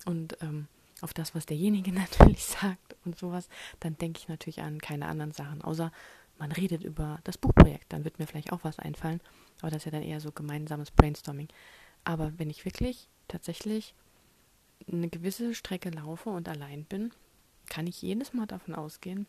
und 0.05 0.37
ähm, 0.41 0.67
auf 1.01 1.13
das, 1.13 1.35
was 1.35 1.45
derjenige 1.45 1.91
natürlich 1.93 2.45
sagt 2.45 2.95
und 3.05 3.17
sowas. 3.17 3.47
Dann 3.79 3.97
denke 3.97 4.19
ich 4.19 4.27
natürlich 4.27 4.61
an 4.61 4.79
keine 4.79 5.07
anderen 5.07 5.31
Sachen, 5.31 5.61
außer 5.61 5.91
man 6.37 6.51
redet 6.51 6.83
über 6.83 7.19
das 7.23 7.37
Buchprojekt. 7.37 7.91
Dann 7.93 8.03
wird 8.03 8.19
mir 8.19 8.27
vielleicht 8.27 8.51
auch 8.51 8.63
was 8.63 8.79
einfallen, 8.79 9.21
aber 9.61 9.71
das 9.71 9.81
ist 9.81 9.85
ja 9.85 9.91
dann 9.91 10.03
eher 10.03 10.19
so 10.19 10.31
gemeinsames 10.31 10.91
Brainstorming. 10.91 11.47
Aber 12.03 12.33
wenn 12.37 12.49
ich 12.49 12.65
wirklich 12.65 13.07
tatsächlich 13.27 13.95
eine 14.91 15.09
gewisse 15.09 15.55
Strecke 15.55 15.89
laufe 15.89 16.29
und 16.29 16.47
allein 16.47 16.83
bin, 16.83 17.11
kann 17.67 17.87
ich 17.87 18.01
jedes 18.01 18.33
Mal 18.33 18.45
davon 18.45 18.75
ausgehen, 18.75 19.25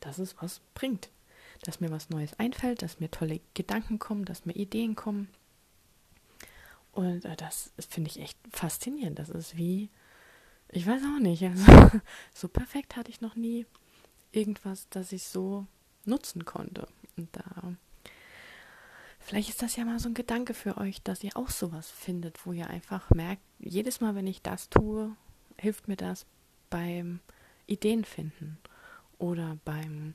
dass 0.00 0.18
es 0.18 0.36
was 0.40 0.60
bringt 0.74 1.10
dass 1.62 1.80
mir 1.80 1.90
was 1.90 2.10
Neues 2.10 2.38
einfällt, 2.38 2.82
dass 2.82 3.00
mir 3.00 3.10
tolle 3.10 3.40
Gedanken 3.54 3.98
kommen, 3.98 4.24
dass 4.24 4.46
mir 4.46 4.54
Ideen 4.54 4.94
kommen. 4.94 5.28
Und 6.92 7.24
äh, 7.24 7.36
das 7.36 7.72
finde 7.88 8.10
ich 8.10 8.20
echt 8.20 8.38
faszinierend. 8.50 9.18
Das 9.18 9.28
ist 9.28 9.56
wie, 9.56 9.90
ich 10.70 10.86
weiß 10.86 11.02
auch 11.02 11.20
nicht, 11.20 11.44
also, 11.44 11.64
so 12.34 12.48
perfekt 12.48 12.96
hatte 12.96 13.10
ich 13.10 13.20
noch 13.20 13.36
nie 13.36 13.66
irgendwas, 14.32 14.88
das 14.90 15.12
ich 15.12 15.24
so 15.24 15.66
nutzen 16.04 16.44
konnte. 16.44 16.88
Und 17.16 17.28
da, 17.32 17.74
vielleicht 19.18 19.48
ist 19.48 19.62
das 19.62 19.76
ja 19.76 19.84
mal 19.84 19.98
so 19.98 20.08
ein 20.08 20.14
Gedanke 20.14 20.54
für 20.54 20.78
euch, 20.78 21.02
dass 21.02 21.24
ihr 21.24 21.36
auch 21.36 21.50
sowas 21.50 21.90
findet, 21.90 22.44
wo 22.46 22.52
ihr 22.52 22.68
einfach 22.68 23.10
merkt, 23.10 23.42
jedes 23.58 24.00
Mal, 24.00 24.14
wenn 24.14 24.26
ich 24.26 24.42
das 24.42 24.68
tue, 24.68 25.14
hilft 25.56 25.88
mir 25.88 25.96
das 25.96 26.26
beim 26.70 27.20
Ideen 27.66 28.04
finden 28.04 28.58
oder 29.18 29.58
beim 29.64 30.14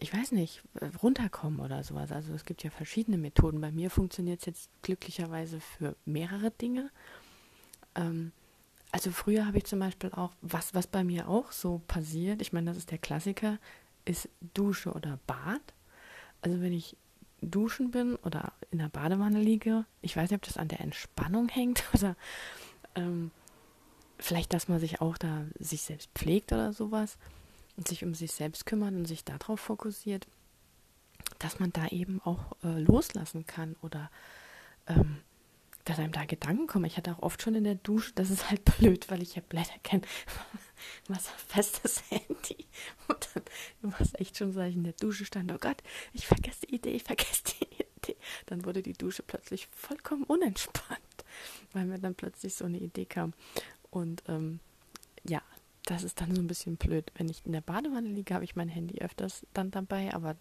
ich 0.00 0.12
weiß 0.14 0.32
nicht, 0.32 0.62
runterkommen 1.02 1.60
oder 1.60 1.84
sowas. 1.84 2.10
Also 2.10 2.32
es 2.32 2.44
gibt 2.46 2.64
ja 2.64 2.70
verschiedene 2.70 3.18
Methoden. 3.18 3.60
Bei 3.60 3.70
mir 3.70 3.90
funktioniert 3.90 4.40
es 4.40 4.46
jetzt 4.46 4.70
glücklicherweise 4.82 5.60
für 5.60 5.94
mehrere 6.06 6.50
Dinge. 6.50 6.90
Ähm, 7.94 8.32
also 8.92 9.10
früher 9.10 9.46
habe 9.46 9.58
ich 9.58 9.64
zum 9.64 9.78
Beispiel 9.78 10.10
auch, 10.12 10.32
was, 10.40 10.74
was 10.74 10.86
bei 10.86 11.04
mir 11.04 11.28
auch 11.28 11.52
so 11.52 11.82
passiert, 11.86 12.42
ich 12.42 12.52
meine, 12.52 12.70
das 12.70 12.78
ist 12.78 12.90
der 12.90 12.98
Klassiker, 12.98 13.58
ist 14.04 14.28
Dusche 14.54 14.92
oder 14.92 15.18
Bad. 15.26 15.60
Also 16.40 16.60
wenn 16.62 16.72
ich 16.72 16.96
duschen 17.42 17.90
bin 17.90 18.16
oder 18.16 18.52
in 18.70 18.78
der 18.78 18.88
Badewanne 18.88 19.40
liege, 19.40 19.84
ich 20.00 20.16
weiß 20.16 20.30
nicht, 20.30 20.38
ob 20.38 20.46
das 20.46 20.56
an 20.56 20.68
der 20.68 20.80
Entspannung 20.80 21.48
hängt 21.48 21.84
oder 21.94 22.16
ähm, 22.94 23.30
vielleicht, 24.18 24.54
dass 24.54 24.66
man 24.66 24.80
sich 24.80 25.02
auch 25.02 25.18
da 25.18 25.44
sich 25.58 25.82
selbst 25.82 26.10
pflegt 26.14 26.52
oder 26.52 26.72
sowas 26.72 27.18
und 27.76 27.88
sich 27.88 28.04
um 28.04 28.14
sich 28.14 28.32
selbst 28.32 28.66
kümmert 28.66 28.94
und 28.94 29.06
sich 29.06 29.24
darauf 29.24 29.60
fokussiert, 29.60 30.26
dass 31.38 31.58
man 31.58 31.72
da 31.72 31.86
eben 31.88 32.20
auch 32.22 32.56
äh, 32.62 32.80
loslassen 32.80 33.46
kann 33.46 33.76
oder 33.82 34.10
ähm, 34.86 35.18
dass 35.84 35.98
einem 35.98 36.12
da 36.12 36.24
Gedanken 36.24 36.66
kommen. 36.66 36.84
Ich 36.84 36.96
hatte 36.96 37.12
auch 37.12 37.22
oft 37.22 37.42
schon 37.42 37.54
in 37.54 37.64
der 37.64 37.76
Dusche, 37.76 38.12
das 38.14 38.30
ist 38.30 38.50
halt 38.50 38.64
blöd, 38.78 39.10
weil 39.10 39.22
ich 39.22 39.34
ja 39.34 39.42
Blätter 39.48 39.78
kenne, 39.82 40.02
wasserfestes 41.08 42.02
Handy. 42.10 42.66
Und 43.08 43.28
dann 43.34 43.92
war 43.92 44.00
es 44.00 44.14
echt 44.14 44.36
schon, 44.36 44.52
so, 44.52 44.60
ich 44.60 44.76
in 44.76 44.84
der 44.84 44.92
Dusche 44.94 45.24
stand, 45.24 45.50
oh 45.52 45.58
Gott, 45.58 45.82
ich 46.12 46.26
vergesse 46.26 46.66
die 46.66 46.74
Idee, 46.74 46.92
ich 46.92 47.04
vergesse 47.04 47.42
die 47.44 47.64
Idee. 47.96 48.16
Dann 48.46 48.64
wurde 48.64 48.82
die 48.82 48.92
Dusche 48.92 49.22
plötzlich 49.22 49.66
vollkommen 49.68 50.24
unentspannt, 50.24 51.24
weil 51.72 51.86
mir 51.86 51.98
dann 51.98 52.14
plötzlich 52.14 52.54
so 52.54 52.66
eine 52.66 52.78
Idee 52.78 53.06
kam. 53.06 53.32
Und 53.90 54.22
ähm, 54.28 54.60
das 55.90 56.04
ist 56.04 56.20
dann 56.20 56.32
so 56.32 56.40
ein 56.40 56.46
bisschen 56.46 56.76
blöd. 56.76 57.10
Wenn 57.16 57.28
ich 57.28 57.44
in 57.44 57.50
der 57.50 57.62
Badewanne 57.62 58.08
liege, 58.08 58.32
habe 58.32 58.44
ich 58.44 58.54
mein 58.54 58.68
Handy 58.68 59.00
öfters 59.00 59.44
dann 59.54 59.72
dabei, 59.72 60.14
aber 60.14 60.36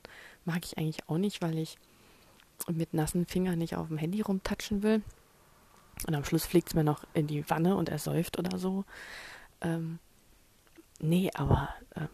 mag 0.45 0.63
ich 0.63 0.77
eigentlich 0.77 1.09
auch 1.09 1.17
nicht, 1.17 1.41
weil 1.41 1.57
ich 1.57 1.79
mit 2.67 2.93
nassen 2.93 3.25
Fingern 3.25 3.57
nicht 3.57 3.75
auf 3.75 3.87
dem 3.87 3.97
Handy 3.97 4.21
rumtatschen 4.21 4.83
will. 4.83 5.01
Und 6.05 6.13
am 6.13 6.23
Schluss 6.23 6.45
fliegt 6.45 6.67
es 6.67 6.75
mir 6.75 6.83
noch 6.83 7.03
in 7.15 7.25
die 7.25 7.49
Wanne 7.49 7.75
und 7.75 7.89
er 7.89 7.97
säuft 7.97 8.37
oder 8.37 8.59
so. 8.59 8.85
Ähm, 9.61 9.97
nee, 10.99 11.31
aber 11.33 11.69
äh, 11.95 12.05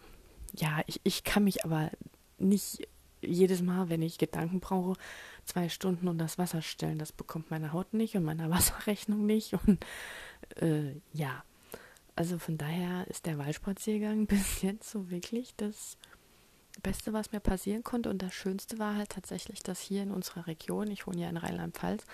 ja, 0.56 0.82
ich, 0.88 1.02
ich 1.04 1.26
kann 1.26 1.44
mich 1.44 1.66
aber 1.66 1.92
nicht 2.38 2.88
jedes 3.22 3.62
Mal, 3.62 3.90
wenn 3.90 4.02
ich 4.02 4.18
Gedanken 4.18 4.62
brauche, 4.62 4.98
zwei 5.44 5.68
Stunden 5.68 6.08
unter 6.08 6.24
das 6.24 6.38
Wasser 6.38 6.62
stellen. 6.62 7.00
Das 7.00 7.12
bekommt 7.12 7.52
meine 7.52 7.74
Haut 7.74 7.94
nicht 7.94 8.16
und 8.16 8.24
meine 8.24 8.50
Wasserrechnung 8.50 9.26
nicht. 9.26 9.56
Und 9.56 9.86
äh, 10.56 10.94
ja, 11.12 11.44
also 12.16 12.40
von 12.40 12.58
daher 12.58 13.08
ist 13.08 13.26
der 13.26 13.38
Waldspaziergang 13.38 14.28
bis 14.28 14.62
jetzt 14.62 14.90
so 14.90 15.10
wirklich 15.10 15.56
das 15.56 15.98
Beste, 16.82 17.14
was 17.14 17.32
mir 17.32 17.40
passieren 17.40 17.84
konnte. 17.84 18.10
Und 18.10 18.22
das 18.22 18.34
Schönste 18.34 18.80
war 18.80 18.96
halt 18.96 19.10
tatsächlich, 19.10 19.62
dass 19.62 19.80
hier 19.80 20.04
in 20.04 20.12
unserer 20.12 20.48
Region, 20.48 20.90
ich 20.92 21.08
wohne 21.08 21.22
ja 21.22 21.30
in 21.30 21.38
Rheinland-Pfalz, 21.38 22.06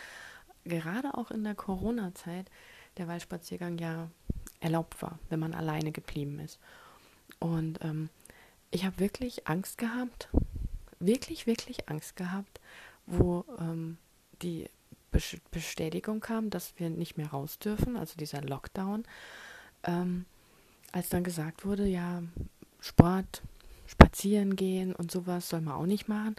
gerade 0.66 1.16
auch 1.16 1.32
in 1.32 1.44
der 1.44 1.56
Corona-Zeit 1.56 2.50
der 2.98 3.08
Waldspaziergang 3.08 3.78
ja 3.78 4.10
erlaubt 4.60 5.02
war, 5.02 5.20
wenn 5.30 5.40
man 5.40 5.54
alleine 5.54 5.92
geblieben 5.92 6.40
ist. 6.40 6.60
Und 7.40 7.80
ähm, 7.82 8.10
ich 8.70 8.86
habe 8.86 9.00
wirklich 9.00 9.48
Angst 9.48 9.78
gehabt, 9.78 10.30
wirklich, 11.00 11.48
wirklich 11.48 11.90
Angst 11.90 12.16
gehabt, 12.16 12.60
wo 13.06 13.46
ähm, 13.60 13.98
die 14.42 14.70
Bestätigung 15.52 16.20
kam, 16.22 16.50
dass 16.50 16.74
wir 16.78 16.90
nicht 16.90 17.18
mehr 17.18 17.30
raus 17.30 17.60
dürfen, 17.60 17.98
also 17.98 18.16
dieser 18.18 18.42
Lockdown 18.42 19.04
ähm, 19.84 20.26
als 20.92 21.10
dann 21.10 21.24
gesagt 21.24 21.66
wurde, 21.66 21.88
ja, 21.88 22.22
Sport, 22.80 23.42
spazieren 23.88 24.56
gehen 24.56 24.96
und 24.96 25.12
sowas 25.12 25.50
soll 25.50 25.62
man 25.62 25.76
auch 25.76 25.86
nicht 25.86 26.08
machen. 26.08 26.36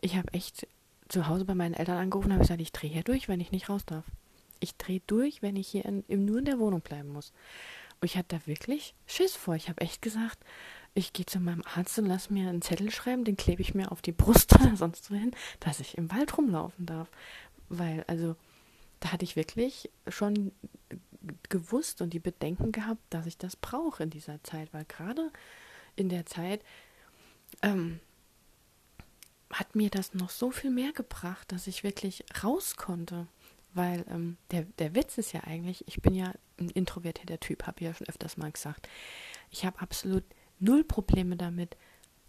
Ich 0.00 0.16
habe 0.16 0.32
echt 0.32 0.66
zu 1.08 1.28
Hause 1.28 1.44
bei 1.44 1.54
meinen 1.54 1.74
Eltern 1.74 1.98
angerufen 1.98 2.26
und 2.26 2.32
habe 2.32 2.42
gesagt, 2.42 2.60
ich 2.60 2.72
drehe 2.72 2.90
hier 2.90 3.04
durch, 3.04 3.28
wenn 3.28 3.40
ich 3.40 3.52
nicht 3.52 3.68
raus 3.68 3.84
darf. 3.86 4.04
Ich 4.58 4.76
drehe 4.76 5.00
durch, 5.06 5.42
wenn 5.42 5.56
ich 5.56 5.68
hier 5.68 5.84
in, 5.84 6.04
nur 6.08 6.38
in 6.38 6.44
der 6.44 6.58
Wohnung 6.58 6.80
bleiben 6.80 7.10
muss. 7.10 7.32
Und 8.00 8.06
ich 8.06 8.16
hatte 8.16 8.36
da 8.36 8.46
wirklich 8.46 8.94
Schiss 9.06 9.36
vor. 9.36 9.54
Ich 9.54 9.68
habe 9.68 9.80
echt 9.80 10.02
gesagt, 10.02 10.38
ich 10.94 11.12
gehe 11.12 11.26
zu 11.26 11.38
meinem 11.38 11.62
Arzt 11.74 11.98
und 11.98 12.06
lasse 12.06 12.32
mir 12.32 12.48
einen 12.48 12.62
Zettel 12.62 12.90
schreiben, 12.90 13.24
den 13.24 13.36
klebe 13.36 13.62
ich 13.62 13.74
mir 13.74 13.92
auf 13.92 14.02
die 14.02 14.12
Brust 14.12 14.54
oder 14.60 14.76
sonst 14.76 15.10
wohin, 15.10 15.32
dass 15.60 15.80
ich 15.80 15.96
im 15.96 16.10
Wald 16.10 16.36
rumlaufen 16.36 16.86
darf. 16.86 17.08
Weil, 17.68 18.04
also, 18.06 18.36
da 19.00 19.12
hatte 19.12 19.24
ich 19.24 19.36
wirklich 19.36 19.90
schon 20.08 20.52
gewusst 21.48 22.00
und 22.02 22.12
die 22.12 22.20
Bedenken 22.20 22.72
gehabt, 22.72 23.02
dass 23.10 23.26
ich 23.26 23.38
das 23.38 23.56
brauche 23.56 24.02
in 24.02 24.10
dieser 24.10 24.42
Zeit, 24.42 24.72
weil 24.72 24.84
gerade 24.84 25.30
in 25.96 26.08
der 26.08 26.26
Zeit, 26.26 26.62
ähm, 27.62 28.00
hat 29.50 29.74
mir 29.74 29.90
das 29.90 30.14
noch 30.14 30.30
so 30.30 30.50
viel 30.50 30.70
mehr 30.70 30.92
gebracht, 30.92 31.52
dass 31.52 31.66
ich 31.66 31.84
wirklich 31.84 32.24
raus 32.42 32.76
konnte. 32.76 33.26
Weil 33.74 34.04
ähm, 34.08 34.38
der, 34.50 34.62
der 34.78 34.94
Witz 34.94 35.18
ist 35.18 35.32
ja 35.32 35.44
eigentlich, 35.44 35.86
ich 35.86 36.00
bin 36.00 36.14
ja 36.14 36.32
ein 36.58 36.70
introvertierter 36.70 37.38
Typ, 37.38 37.66
habe 37.66 37.80
ich 37.80 37.86
ja 37.86 37.94
schon 37.94 38.08
öfters 38.08 38.36
mal 38.36 38.50
gesagt. 38.50 38.88
Ich 39.50 39.64
habe 39.64 39.80
absolut 39.80 40.24
null 40.58 40.82
Probleme 40.82 41.36
damit, 41.36 41.76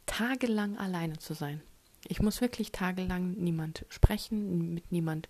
tagelang 0.05 0.77
alleine 0.77 1.17
zu 1.19 1.33
sein. 1.33 1.61
Ich 2.07 2.21
muss 2.21 2.41
wirklich 2.41 2.71
tagelang 2.71 3.31
niemand 3.31 3.85
sprechen, 3.89 4.73
mit 4.73 4.91
niemand 4.91 5.29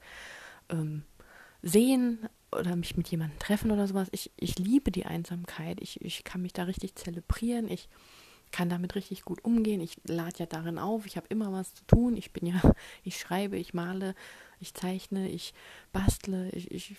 ähm, 0.69 1.03
sehen 1.61 2.27
oder 2.51 2.75
mich 2.75 2.95
mit 2.97 3.07
jemandem 3.09 3.39
treffen 3.39 3.71
oder 3.71 3.87
sowas. 3.87 4.07
Ich, 4.11 4.31
ich 4.37 4.57
liebe 4.57 4.91
die 4.91 5.05
Einsamkeit. 5.05 5.81
Ich, 5.81 6.01
ich 6.01 6.23
kann 6.23 6.41
mich 6.41 6.53
da 6.53 6.63
richtig 6.63 6.95
zelebrieren. 6.95 7.69
Ich 7.69 7.89
kann 8.51 8.69
damit 8.69 8.95
richtig 8.95 9.23
gut 9.23 9.43
umgehen. 9.43 9.81
Ich 9.81 9.97
lade 10.05 10.39
ja 10.39 10.45
darin 10.45 10.79
auf. 10.79 11.05
Ich 11.05 11.17
habe 11.17 11.27
immer 11.29 11.51
was 11.51 11.73
zu 11.73 11.85
tun. 11.85 12.15
Ich 12.15 12.31
bin 12.31 12.45
ja, 12.47 12.61
ich 13.03 13.19
schreibe, 13.19 13.57
ich 13.57 13.73
male, 13.73 14.15
ich 14.59 14.73
zeichne, 14.73 15.29
ich 15.29 15.53
bastle. 15.91 16.49
Ich, 16.51 16.71
ich 16.71 16.95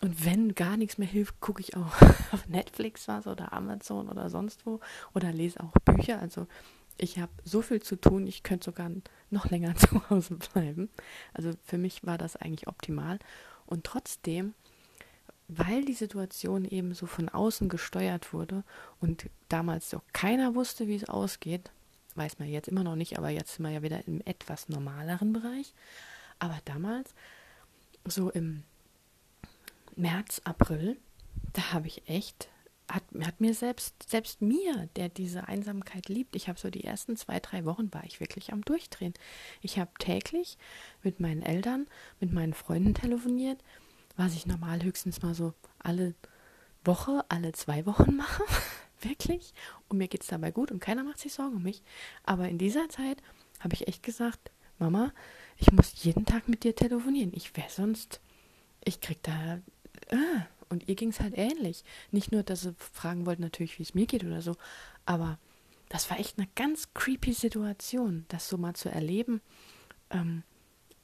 und 0.00 0.24
wenn 0.24 0.54
gar 0.54 0.76
nichts 0.76 0.98
mehr 0.98 1.06
hilft, 1.06 1.40
gucke 1.40 1.60
ich 1.60 1.76
auch 1.76 2.02
auf 2.32 2.48
Netflix 2.48 3.06
was 3.06 3.26
oder 3.26 3.52
Amazon 3.52 4.08
oder 4.08 4.30
sonst 4.30 4.66
wo 4.66 4.80
oder 5.14 5.32
lese 5.32 5.60
auch 5.60 5.72
Bücher. 5.84 6.18
Also 6.20 6.46
ich 6.98 7.18
habe 7.18 7.32
so 7.44 7.62
viel 7.62 7.80
zu 7.80 7.96
tun, 7.96 8.26
ich 8.26 8.42
könnte 8.42 8.64
sogar 8.66 8.90
noch 9.30 9.50
länger 9.50 9.74
zu 9.76 10.08
Hause 10.10 10.36
bleiben. 10.36 10.90
Also 11.34 11.52
für 11.64 11.78
mich 11.78 12.04
war 12.04 12.18
das 12.18 12.36
eigentlich 12.36 12.66
optimal. 12.68 13.18
Und 13.66 13.84
trotzdem, 13.84 14.54
weil 15.48 15.84
die 15.84 15.94
Situation 15.94 16.64
eben 16.64 16.94
so 16.94 17.06
von 17.06 17.28
außen 17.28 17.68
gesteuert 17.68 18.32
wurde 18.32 18.64
und 19.00 19.28
damals 19.48 19.90
so 19.90 20.00
keiner 20.12 20.54
wusste, 20.54 20.88
wie 20.88 20.96
es 20.96 21.08
ausgeht, 21.08 21.70
weiß 22.14 22.38
man 22.38 22.48
jetzt 22.48 22.68
immer 22.68 22.84
noch 22.84 22.96
nicht, 22.96 23.18
aber 23.18 23.30
jetzt 23.30 23.54
sind 23.54 23.64
wir 23.64 23.72
ja 23.72 23.82
wieder 23.82 24.06
im 24.06 24.20
etwas 24.24 24.68
normaleren 24.68 25.32
Bereich. 25.32 25.74
Aber 26.38 26.58
damals, 26.64 27.14
so 28.04 28.30
im 28.30 28.64
März, 29.96 30.40
April, 30.44 30.96
da 31.52 31.72
habe 31.72 31.86
ich 31.86 32.08
echt 32.08 32.48
hat, 32.92 33.04
hat 33.24 33.40
mir 33.40 33.54
selbst, 33.54 33.94
selbst 34.08 34.42
mir, 34.42 34.88
der 34.96 35.08
diese 35.08 35.48
Einsamkeit 35.48 36.08
liebt, 36.08 36.36
ich 36.36 36.48
habe 36.48 36.58
so 36.58 36.70
die 36.70 36.84
ersten 36.84 37.16
zwei, 37.16 37.40
drei 37.40 37.64
Wochen 37.64 37.92
war 37.92 38.04
ich 38.04 38.20
wirklich 38.20 38.52
am 38.52 38.62
Durchdrehen. 38.62 39.14
Ich 39.62 39.78
habe 39.78 39.90
täglich 39.98 40.58
mit 41.02 41.20
meinen 41.20 41.42
Eltern, 41.42 41.86
mit 42.20 42.32
meinen 42.32 42.54
Freunden 42.54 42.94
telefoniert, 42.94 43.58
was 44.16 44.34
ich 44.34 44.46
normal 44.46 44.82
höchstens 44.82 45.22
mal 45.22 45.34
so 45.34 45.54
alle 45.78 46.14
Woche, 46.84 47.24
alle 47.28 47.52
zwei 47.52 47.86
Wochen 47.86 48.16
mache. 48.16 48.42
wirklich. 49.04 49.52
Und 49.88 49.98
mir 49.98 50.08
geht 50.08 50.22
es 50.22 50.28
dabei 50.28 50.50
gut 50.50 50.70
und 50.70 50.80
keiner 50.80 51.04
macht 51.04 51.18
sich 51.18 51.32
Sorgen 51.32 51.56
um 51.56 51.62
mich. 51.62 51.82
Aber 52.24 52.48
in 52.48 52.58
dieser 52.58 52.88
Zeit 52.88 53.22
habe 53.60 53.74
ich 53.74 53.88
echt 53.88 54.02
gesagt, 54.02 54.50
Mama, 54.78 55.12
ich 55.56 55.72
muss 55.72 56.02
jeden 56.02 56.24
Tag 56.24 56.48
mit 56.48 56.64
dir 56.64 56.74
telefonieren. 56.74 57.32
Ich 57.34 57.56
wäre 57.56 57.70
sonst, 57.70 58.20
ich 58.84 59.00
krieg 59.00 59.22
da, 59.22 59.60
äh, 60.08 60.40
und 60.68 60.88
ihr 60.88 60.94
ging 60.94 61.10
es 61.10 61.20
halt 61.20 61.36
ähnlich. 61.36 61.84
Nicht 62.10 62.32
nur, 62.32 62.42
dass 62.42 62.62
sie 62.62 62.74
fragen 62.78 63.26
wollten 63.26 63.42
natürlich, 63.42 63.78
wie 63.78 63.82
es 63.82 63.94
mir 63.94 64.06
geht 64.06 64.24
oder 64.24 64.42
so, 64.42 64.56
aber 65.04 65.38
das 65.88 66.08
war 66.10 66.18
echt 66.18 66.38
eine 66.38 66.48
ganz 66.54 66.94
creepy 66.94 67.34
Situation, 67.34 68.24
das 68.28 68.48
so 68.48 68.56
mal 68.56 68.74
zu 68.74 68.88
erleben, 68.88 69.42
ähm, 70.10 70.42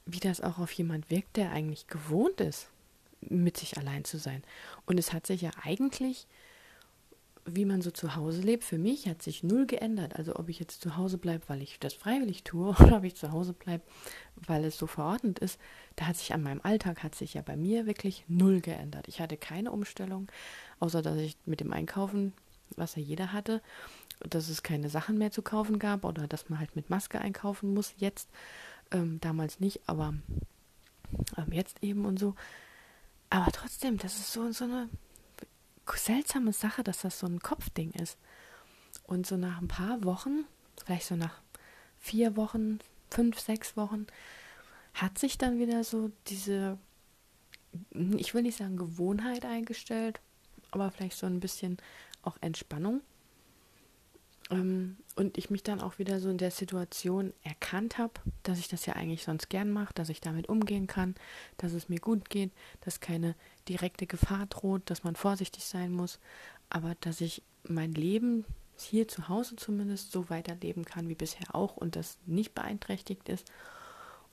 wie 0.07 0.19
das 0.19 0.41
auch 0.41 0.57
auf 0.57 0.71
jemand 0.71 1.11
wirkt, 1.11 1.37
der 1.37 1.51
eigentlich 1.51 1.85
gewohnt 1.85 2.41
ist, 2.41 2.69
mit 3.21 3.57
sich 3.57 3.77
allein 3.77 4.05
zu 4.05 4.17
sein. 4.17 4.43
Und 4.85 4.97
es 4.97 5.13
hat 5.13 5.27
sich 5.27 5.41
ja 5.41 5.51
eigentlich 5.63 6.27
wie 7.55 7.65
man 7.65 7.81
so 7.81 7.91
zu 7.91 8.15
Hause 8.15 8.41
lebt, 8.41 8.63
für 8.63 8.77
mich 8.77 9.07
hat 9.07 9.21
sich 9.21 9.43
null 9.43 9.65
geändert. 9.65 10.15
Also 10.15 10.35
ob 10.35 10.49
ich 10.49 10.59
jetzt 10.59 10.81
zu 10.81 10.97
Hause 10.97 11.17
bleibe, 11.17 11.47
weil 11.47 11.61
ich 11.61 11.79
das 11.79 11.93
freiwillig 11.93 12.43
tue, 12.43 12.69
oder 12.79 12.97
ob 12.97 13.03
ich 13.03 13.15
zu 13.15 13.31
Hause 13.31 13.53
bleibe, 13.53 13.83
weil 14.35 14.65
es 14.65 14.77
so 14.77 14.87
verordnet 14.87 15.39
ist, 15.39 15.59
da 15.95 16.07
hat 16.07 16.17
sich 16.17 16.33
an 16.33 16.43
meinem 16.43 16.61
Alltag, 16.63 17.03
hat 17.03 17.15
sich 17.15 17.33
ja 17.33 17.41
bei 17.41 17.55
mir 17.55 17.85
wirklich 17.85 18.23
null 18.27 18.61
geändert. 18.61 19.07
Ich 19.07 19.19
hatte 19.21 19.37
keine 19.37 19.71
Umstellung, 19.71 20.27
außer 20.79 21.01
dass 21.01 21.17
ich 21.17 21.37
mit 21.45 21.59
dem 21.59 21.73
Einkaufen, 21.73 22.33
was 22.75 22.95
ja 22.95 23.01
jeder 23.01 23.33
hatte, 23.33 23.61
dass 24.19 24.49
es 24.49 24.63
keine 24.63 24.89
Sachen 24.89 25.17
mehr 25.17 25.31
zu 25.31 25.41
kaufen 25.41 25.79
gab 25.79 26.03
oder 26.03 26.27
dass 26.27 26.49
man 26.49 26.59
halt 26.59 26.75
mit 26.75 26.89
Maske 26.89 27.19
einkaufen 27.19 27.73
muss. 27.73 27.93
Jetzt, 27.97 28.29
ähm, 28.91 29.19
damals 29.21 29.59
nicht, 29.59 29.81
aber 29.87 30.13
ähm, 31.37 31.51
jetzt 31.51 31.81
eben 31.81 32.05
und 32.05 32.19
so. 32.19 32.35
Aber 33.29 33.51
trotzdem, 33.51 33.97
das 33.97 34.17
ist 34.17 34.33
so, 34.33 34.51
so 34.51 34.63
eine 34.65 34.89
seltsame 35.93 36.53
Sache, 36.53 36.83
dass 36.83 37.01
das 37.01 37.19
so 37.19 37.27
ein 37.27 37.39
Kopfding 37.39 37.91
ist. 37.91 38.17
Und 39.03 39.25
so 39.27 39.37
nach 39.37 39.61
ein 39.61 39.67
paar 39.67 40.03
Wochen, 40.03 40.45
vielleicht 40.83 41.07
so 41.07 41.15
nach 41.15 41.41
vier 41.99 42.35
Wochen, 42.35 42.79
fünf, 43.09 43.39
sechs 43.39 43.75
Wochen, 43.75 44.07
hat 44.93 45.17
sich 45.17 45.37
dann 45.37 45.59
wieder 45.59 45.83
so 45.83 46.11
diese, 46.27 46.77
ich 47.91 48.33
will 48.33 48.43
nicht 48.43 48.57
sagen 48.57 48.77
Gewohnheit 48.77 49.45
eingestellt, 49.45 50.19
aber 50.71 50.91
vielleicht 50.91 51.17
so 51.17 51.25
ein 51.25 51.39
bisschen 51.39 51.77
auch 52.21 52.37
Entspannung. 52.41 53.01
Ähm, 54.49 54.97
und 55.15 55.37
ich 55.37 55.49
mich 55.49 55.63
dann 55.63 55.81
auch 55.81 55.99
wieder 55.99 56.19
so 56.19 56.29
in 56.29 56.37
der 56.37 56.51
Situation 56.51 57.33
erkannt 57.43 57.97
habe, 57.97 58.13
dass 58.43 58.59
ich 58.59 58.67
das 58.67 58.85
ja 58.85 58.93
eigentlich 58.93 59.23
sonst 59.23 59.49
gern 59.49 59.69
mache, 59.71 59.93
dass 59.93 60.09
ich 60.09 60.21
damit 60.21 60.49
umgehen 60.49 60.87
kann, 60.87 61.15
dass 61.57 61.73
es 61.73 61.89
mir 61.89 61.99
gut 61.99 62.29
geht, 62.29 62.51
dass 62.81 62.99
keine 62.99 63.35
direkte 63.67 64.07
Gefahr 64.07 64.45
droht, 64.47 64.89
dass 64.89 65.03
man 65.03 65.15
vorsichtig 65.15 65.65
sein 65.65 65.91
muss, 65.91 66.19
aber 66.69 66.95
dass 67.01 67.21
ich 67.21 67.43
mein 67.63 67.93
Leben 67.93 68.45
hier 68.77 69.07
zu 69.07 69.27
Hause 69.27 69.55
zumindest 69.55 70.11
so 70.11 70.29
weiterleben 70.29 70.85
kann 70.85 71.09
wie 71.09 71.15
bisher 71.15 71.53
auch 71.53 71.75
und 71.75 71.95
das 71.95 72.17
nicht 72.25 72.55
beeinträchtigt 72.55 73.27
ist. 73.29 73.51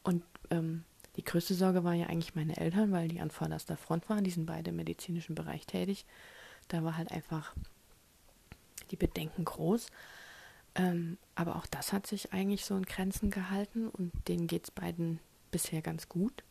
Und 0.05 0.22
ähm, 0.50 0.85
die 1.16 1.24
größte 1.24 1.55
Sorge 1.55 1.83
war 1.83 1.94
ja 1.94 2.07
eigentlich 2.07 2.35
meine 2.35 2.57
Eltern, 2.57 2.92
weil 2.92 3.09
die 3.09 3.20
an 3.20 3.31
vorderster 3.31 3.76
Front 3.76 4.09
waren, 4.09 4.22
die 4.22 4.31
sind 4.31 4.46
beide 4.46 4.70
im 4.70 4.76
medizinischen 4.76 5.35
Bereich 5.35 5.66
tätig. 5.66 6.07
Da 6.68 6.85
war 6.85 6.96
halt 6.96 7.11
einfach 7.11 7.55
die 8.90 8.96
Bedenken 8.96 9.44
groß. 9.44 9.88
Ähm, 10.75 11.18
aber 11.35 11.57
auch 11.57 11.66
das 11.66 11.92
hat 11.92 12.07
sich 12.07 12.33
eigentlich 12.33 12.64
so 12.64 12.77
in 12.77 12.85
Grenzen 12.85 13.31
gehalten 13.31 13.88
und 13.88 14.12
denen 14.29 14.46
geht 14.46 14.64
es 14.64 14.70
beiden 14.70 15.20
bisher 15.51 15.81
ganz 15.83 16.09
gut. 16.09 16.44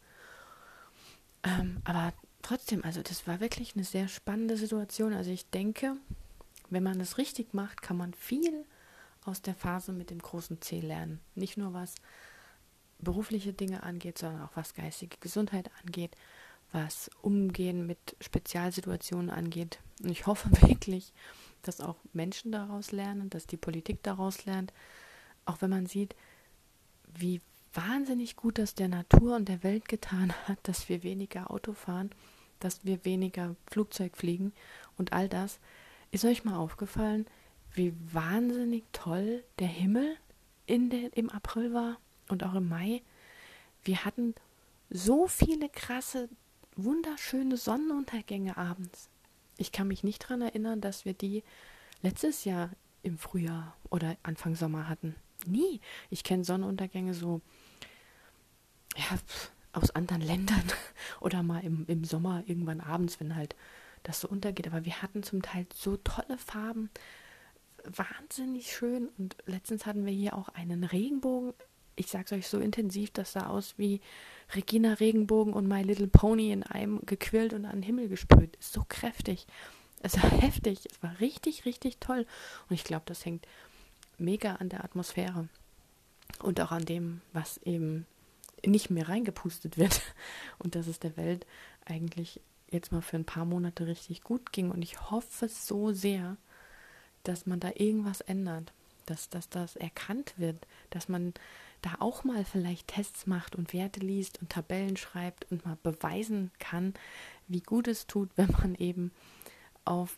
Ähm, 1.44 1.82
aber 1.84 2.14
trotzdem, 2.42 2.84
also 2.84 3.02
das 3.02 3.28
war 3.28 3.40
wirklich 3.40 3.76
eine 3.76 3.84
sehr 3.84 4.08
spannende 4.08 4.58
Situation. 4.58 5.14
Also 5.14 5.30
ich 5.30 5.50
denke, 5.50 5.96
wenn 6.70 6.84
man 6.84 7.00
es 7.00 7.18
richtig 7.18 7.54
macht, 7.54 7.82
kann 7.82 7.98
man 7.98 8.14
viel 8.14 8.66
aus 9.24 9.42
der 9.42 9.56
Phase 9.56 9.92
mit 9.94 10.10
dem 10.10 10.20
großen 10.20 10.62
C 10.62 10.80
lernen. 10.80 11.20
Nicht 11.36 11.58
nur 11.58 11.74
was 11.74 11.96
berufliche 13.00 13.54
Dinge 13.54 13.84
angeht, 13.84 14.18
sondern 14.18 14.44
auch 14.44 14.56
was 14.56 14.74
geistige 14.74 15.18
Gesundheit 15.20 15.70
angeht, 15.84 16.16
was 16.72 17.10
Umgehen 17.22 17.86
mit 17.86 18.16
Spezialsituationen 18.22 19.30
angeht. 19.30 19.80
Und 20.02 20.10
ich 20.10 20.26
hoffe 20.26 20.50
wirklich, 20.62 21.14
dass 21.68 21.82
auch 21.82 21.98
Menschen 22.14 22.52
daraus 22.52 22.92
lernen, 22.92 23.30
dass 23.30 23.48
die 23.48 23.58
Politik 23.58 24.04
daraus 24.04 24.46
lernt, 24.46 24.74
auch 25.46 25.62
wenn 25.62 25.70
man 25.70 25.86
sieht, 25.86 26.16
wie 27.14 27.42
wahnsinnig 27.74 28.36
gut 28.36 28.58
das 28.58 28.76
der 28.76 28.88
Natur 28.88 29.36
und 29.36 29.50
der 29.50 29.64
Welt 29.64 29.88
getan 29.88 30.34
hat, 30.48 30.60
dass 30.64 30.90
wir 30.90 31.04
weniger 31.04 31.52
Auto 31.52 31.74
fahren, 31.74 32.10
dass 32.60 32.86
wir 32.86 33.04
weniger 33.06 33.56
Flugzeug 33.68 34.16
fliegen 34.16 34.54
und 34.98 35.14
all 35.14 35.30
das. 35.30 35.60
Ist 36.12 36.26
euch 36.26 36.46
mal 36.46 36.56
aufgefallen, 36.56 37.26
wie 37.74 37.94
wahnsinnig 38.12 38.86
toll 38.94 39.44
der 39.60 39.68
Himmel 39.68 40.16
in 40.66 40.90
der, 40.90 41.16
im 41.18 41.30
April 41.30 41.74
war 41.74 41.98
und 42.30 42.44
auch 42.44 42.56
im 42.56 42.70
Mai? 42.70 43.02
Wir 43.84 44.06
hatten 44.06 44.34
so 44.90 45.28
viele 45.28 45.68
krasse, 45.70 46.30
wunderschöne 46.76 47.58
Sonnenuntergänge 47.58 48.58
abends. 48.58 49.10
Ich 49.58 49.72
kann 49.72 49.88
mich 49.88 50.04
nicht 50.04 50.24
daran 50.24 50.42
erinnern, 50.42 50.82
dass 50.82 51.06
wir 51.06 51.14
die 51.14 51.44
letztes 52.02 52.46
Jahr 52.46 52.72
im 53.04 53.18
Frühjahr 53.18 53.76
oder 53.90 54.18
Anfang 54.24 54.56
Sommer 54.56 54.90
hatten. 54.90 55.16
Nie. 55.46 55.80
Ich 56.10 56.24
kenne 56.24 56.44
Sonnenuntergänge 56.44 57.14
so 57.14 57.42
ja, 58.96 59.18
aus 59.74 59.92
anderen 59.92 60.22
Ländern 60.22 60.64
oder 61.22 61.44
mal 61.44 61.64
im, 61.64 61.86
im 61.88 62.04
Sommer 62.04 62.44
irgendwann 62.46 62.82
abends, 62.82 63.20
wenn 63.20 63.36
halt 63.36 63.56
das 64.04 64.22
so 64.22 64.28
untergeht. 64.28 64.68
Aber 64.68 64.86
wir 64.86 65.02
hatten 65.02 65.24
zum 65.24 65.42
Teil 65.42 65.68
so 65.74 65.98
tolle 65.98 66.38
Farben, 66.38 66.90
wahnsinnig 67.84 68.76
schön. 68.76 69.10
Und 69.18 69.38
letztens 69.46 69.86
hatten 69.86 70.06
wir 70.06 70.14
hier 70.14 70.36
auch 70.36 70.50
einen 70.50 70.84
Regenbogen. 70.84 71.54
Ich 71.96 72.08
sag's 72.08 72.32
euch 72.34 72.48
so 72.48 72.60
intensiv, 72.60 73.12
das 73.12 73.34
sah 73.34 73.48
aus 73.48 73.76
wie 73.78 74.02
Regina 74.54 74.94
Regenbogen 74.94 75.54
und 75.54 75.68
My 75.68 75.82
Little 75.82 76.08
Pony 76.08 76.52
in 76.52 76.64
einem 76.64 77.00
gequillt 77.06 77.54
und 77.54 77.66
an 77.66 77.78
den 77.78 77.84
Himmel 77.84 78.10
gesprüht. 78.10 78.58
So 78.60 78.86
kräftig. 78.88 79.48
Es 80.02 80.22
war 80.22 80.30
heftig. 80.42 80.80
Es 80.92 81.02
war 81.02 81.20
richtig, 81.20 81.66
richtig 81.66 81.98
toll. 82.00 82.26
Und 82.70 82.76
ich 82.76 82.84
glaube, 82.84 83.04
das 83.06 83.26
hängt 83.26 83.48
mega 84.18 84.56
an 84.56 84.70
der 84.70 84.84
Atmosphäre. 84.84 85.48
Und 86.42 86.60
auch 86.60 86.72
an 86.72 86.86
dem, 86.86 87.22
was 87.34 87.58
eben 87.60 88.06
nicht 88.66 88.90
mehr 88.90 89.08
reingepustet 89.08 89.78
wird. 89.78 90.02
Und 90.60 90.76
dass 90.76 90.88
es 90.88 91.00
der 91.00 91.18
Welt 91.18 91.46
eigentlich 91.86 92.42
jetzt 92.70 92.92
mal 92.92 93.02
für 93.02 93.16
ein 93.16 93.26
paar 93.26 93.46
Monate 93.46 93.88
richtig 93.88 94.22
gut 94.22 94.52
ging. 94.52 94.70
Und 94.70 94.82
ich 94.82 95.10
hoffe 95.10 95.48
so 95.48 95.92
sehr, 95.92 96.38
dass 97.24 97.46
man 97.46 97.60
da 97.60 97.72
irgendwas 97.76 98.22
ändert. 98.22 98.74
Dass, 99.06 99.30
dass 99.30 99.50
das 99.50 99.76
erkannt 99.76 100.34
wird, 100.38 100.66
dass 100.90 101.10
man 101.10 101.36
da 101.86 101.98
auch 102.00 102.24
mal 102.24 102.44
vielleicht 102.44 102.88
Tests 102.88 103.28
macht 103.28 103.56
und 103.56 103.72
Werte 103.72 104.00
liest 104.00 104.42
und 104.42 104.50
Tabellen 104.50 104.98
schreibt 104.98 105.52
und 105.52 105.66
mal 105.66 105.78
beweisen 105.84 106.52
kann, 106.58 106.96
wie 107.48 107.62
gut 107.62 107.88
es 107.88 108.08
tut, 108.08 108.30
wenn 108.36 108.50
man 108.52 108.74
eben 108.74 109.12
auf 109.86 110.18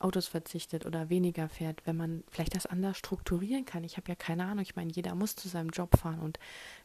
Autos 0.00 0.26
verzichtet 0.26 0.84
oder 0.84 1.08
weniger 1.08 1.48
fährt, 1.48 1.86
wenn 1.86 1.96
man 1.96 2.24
vielleicht 2.28 2.56
das 2.56 2.66
anders 2.66 2.98
strukturieren 2.98 3.64
kann. 3.64 3.84
Ich 3.84 3.96
habe 3.96 4.08
ja 4.08 4.16
keine 4.16 4.46
Ahnung, 4.46 4.62
ich 4.62 4.74
meine, 4.74 4.90
jeder 4.90 5.14
muss 5.14 5.36
zu 5.36 5.48
seinem 5.48 5.70
Job 5.70 5.96
fahren 5.96 6.18
und 6.18 6.40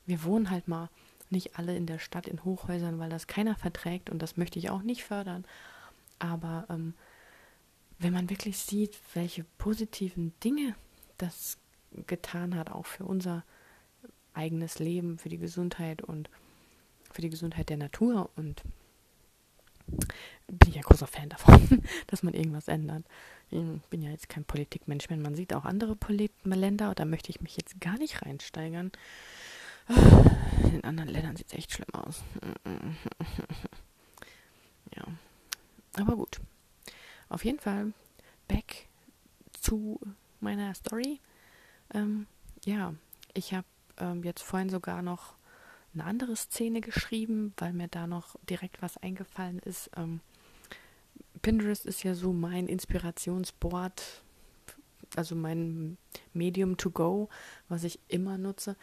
wir 0.06 0.24
wohnen 0.24 0.52
halt 0.52 0.68
mal 0.68 0.90
nicht 1.32 1.58
alle 1.58 1.76
in 1.76 1.88
der 1.88 1.98
Stadt 1.98 2.28
in 2.28 2.44
Hochhäusern, 2.44 3.00
weil 3.00 3.10
das 3.10 3.26
keiner 3.26 3.56
verträgt 3.56 4.12
und 4.12 4.22
das 4.22 4.38
möchte 4.38 4.60
ich 4.60 4.70
auch 4.70 4.84
nicht 4.84 5.04
fördern. 5.04 5.46
Aber 6.20 6.68
ähm, 6.70 6.94
wenn 7.98 8.14
man 8.14 8.30
wirklich 8.30 8.60
sieht, 8.60 9.00
welche 9.16 9.46
positiven 9.58 10.34
Dinge 10.44 10.76
das 11.18 11.58
getan 12.06 12.56
hat, 12.56 12.70
auch 12.70 12.86
für 12.86 13.06
unser 13.06 13.44
eigenes 14.34 14.80
Leben, 14.80 15.18
für 15.18 15.30
die 15.30 15.38
Gesundheit 15.38 16.02
und 16.02 16.30
für 17.12 17.22
die 17.22 17.30
Gesundheit 17.30 17.70
der 17.70 17.78
Natur 17.78 18.30
und 18.36 18.64
bin 20.48 20.70
ich 20.70 20.76
ja 20.76 20.82
großer 20.82 21.08
Fan 21.08 21.30
davon, 21.30 21.84
dass 22.08 22.24
man 22.24 22.34
irgendwas 22.34 22.68
ändert. 22.68 23.06
Ich 23.50 23.60
bin 23.90 24.02
ja 24.02 24.10
jetzt 24.10 24.30
kein 24.30 24.46
Politikmensch, 24.46 25.10
wenn 25.10 25.22
man 25.22 25.36
sieht 25.36 25.54
auch 25.54 25.66
andere 25.66 25.96
Polit 25.96 26.32
Länder, 26.44 26.94
da 26.96 27.06
möchte 27.06 27.30
ich 27.30 27.42
mich 27.42 27.58
jetzt 27.58 27.80
gar 27.82 27.98
nicht 27.98 28.22
reinsteigern. 28.22 28.92
In 30.64 30.84
anderen 30.84 31.10
Ländern 31.10 31.36
sieht 31.36 31.48
es 31.48 31.54
echt 31.54 31.74
schlimm 31.74 31.94
aus. 31.94 32.24
ja. 34.96 35.04
Aber 35.98 36.16
gut. 36.16 36.40
Auf 37.28 37.44
jeden 37.44 37.60
Fall 37.60 37.94
back 38.48 38.88
zu 39.60 40.00
meiner 40.40 40.74
Story. 40.76 41.20
Ähm, 41.94 42.28
ja, 42.64 42.94
ich 43.34 43.54
habe 43.54 43.66
ähm, 43.98 44.24
jetzt 44.24 44.42
vorhin 44.42 44.70
sogar 44.70 45.02
noch 45.02 45.36
eine 45.94 46.06
andere 46.06 46.36
Szene 46.36 46.82
geschrieben, 46.82 47.54
weil 47.58 47.74
mir 47.74 47.88
da 47.88 48.08
noch 48.08 48.36
direkt 48.50 48.82
was 48.82 48.98
eingefallen 48.98 49.60
ist. 49.60 49.90
Ähm, 49.98 50.22
Pinterest 51.42 51.86
ist 51.86 52.04
ja 52.04 52.14
so 52.14 52.34
mein 52.34 52.68
Inspirationsboard, 52.68 54.24
also 55.16 55.36
mein 55.36 55.98
Medium 56.34 56.78
to 56.78 56.92
go, 56.92 57.30
was 57.68 57.84
ich 57.84 58.00
immer 58.08 58.38
nutze. 58.38 58.76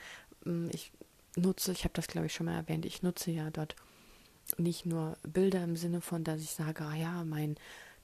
Ähm, 0.45 0.69
ich 0.73 0.93
nutze, 1.37 1.73
ich 1.73 1.85
habe 1.85 1.95
das 1.95 2.09
glaube 2.09 2.27
ich 2.27 2.35
schon 2.35 2.47
mal 2.47 2.57
erwähnt, 2.57 2.85
ich 2.85 3.03
nutze 3.03 3.31
ja 3.31 3.51
dort 3.51 3.77
nicht 4.57 4.87
nur 4.87 5.17
Bilder 5.23 5.63
im 5.63 5.77
Sinne 5.77 6.01
von, 6.01 6.25
dass 6.25 6.41
ich 6.41 6.51
sage, 6.51 6.85
ah 6.85 6.95
ja, 6.95 7.25
mein 7.25 7.57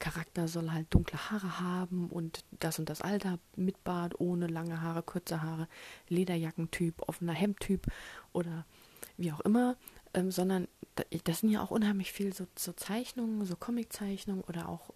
Charakter 0.05 0.49
soll 0.49 0.71
halt 0.71 0.93
dunkle 0.93 1.31
Haare 1.31 1.61
haben 1.61 2.11
und 2.11 2.45
das 2.61 2.79
und 2.79 2.91
das 2.91 3.01
Alter 3.01 3.39
mit 3.57 3.85
Bart, 3.85 4.21
ohne 4.21 4.49
lange 4.49 4.83
Haare, 4.83 5.03
kurze 5.03 5.43
Haare, 5.43 5.67
Lederjackentyp, 6.09 7.09
offener 7.09 7.33
Hemdtyp 7.33 7.87
oder 8.35 8.67
wie 9.17 9.33
auch 9.33 9.41
immer, 9.41 9.79
ähm, 10.13 10.31
sondern 10.31 10.69
das 11.25 11.41
sind 11.41 11.49
ja 11.49 11.63
auch 11.63 11.71
unheimlich 11.71 12.13
viel 12.13 12.35
so, 12.35 12.47
so 12.55 12.75
Zeichnungen, 12.75 13.47
so 13.47 13.57
Comiczeichnungen 13.57 14.45
oder 14.45 14.69
auch 14.69 14.91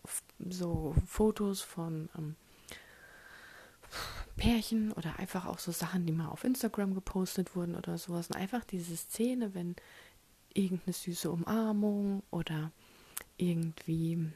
so 0.47 0.95
Fotos 1.07 1.63
von 1.63 2.11
ähm, 2.19 2.37
Pärchen 4.37 4.93
oder 4.93 5.19
einfach 5.19 5.47
auch 5.47 5.59
so 5.59 5.73
Sachen, 5.73 6.05
die 6.05 6.13
mal 6.13 6.29
auf 6.29 6.45
Instagram 6.45 6.93
gepostet 6.93 7.57
wurden 7.57 7.77
oder 7.77 7.97
sowas. 7.97 8.29
Und 8.29 8.37
einfach 8.37 8.63
diese 8.63 8.95
Szene, 8.95 9.55
wenn 9.55 9.75
irgendeine 10.53 10.93
süße 10.93 11.31
Umarmung 11.31 12.23
oder 12.31 12.73
irgendwie 13.39 14.31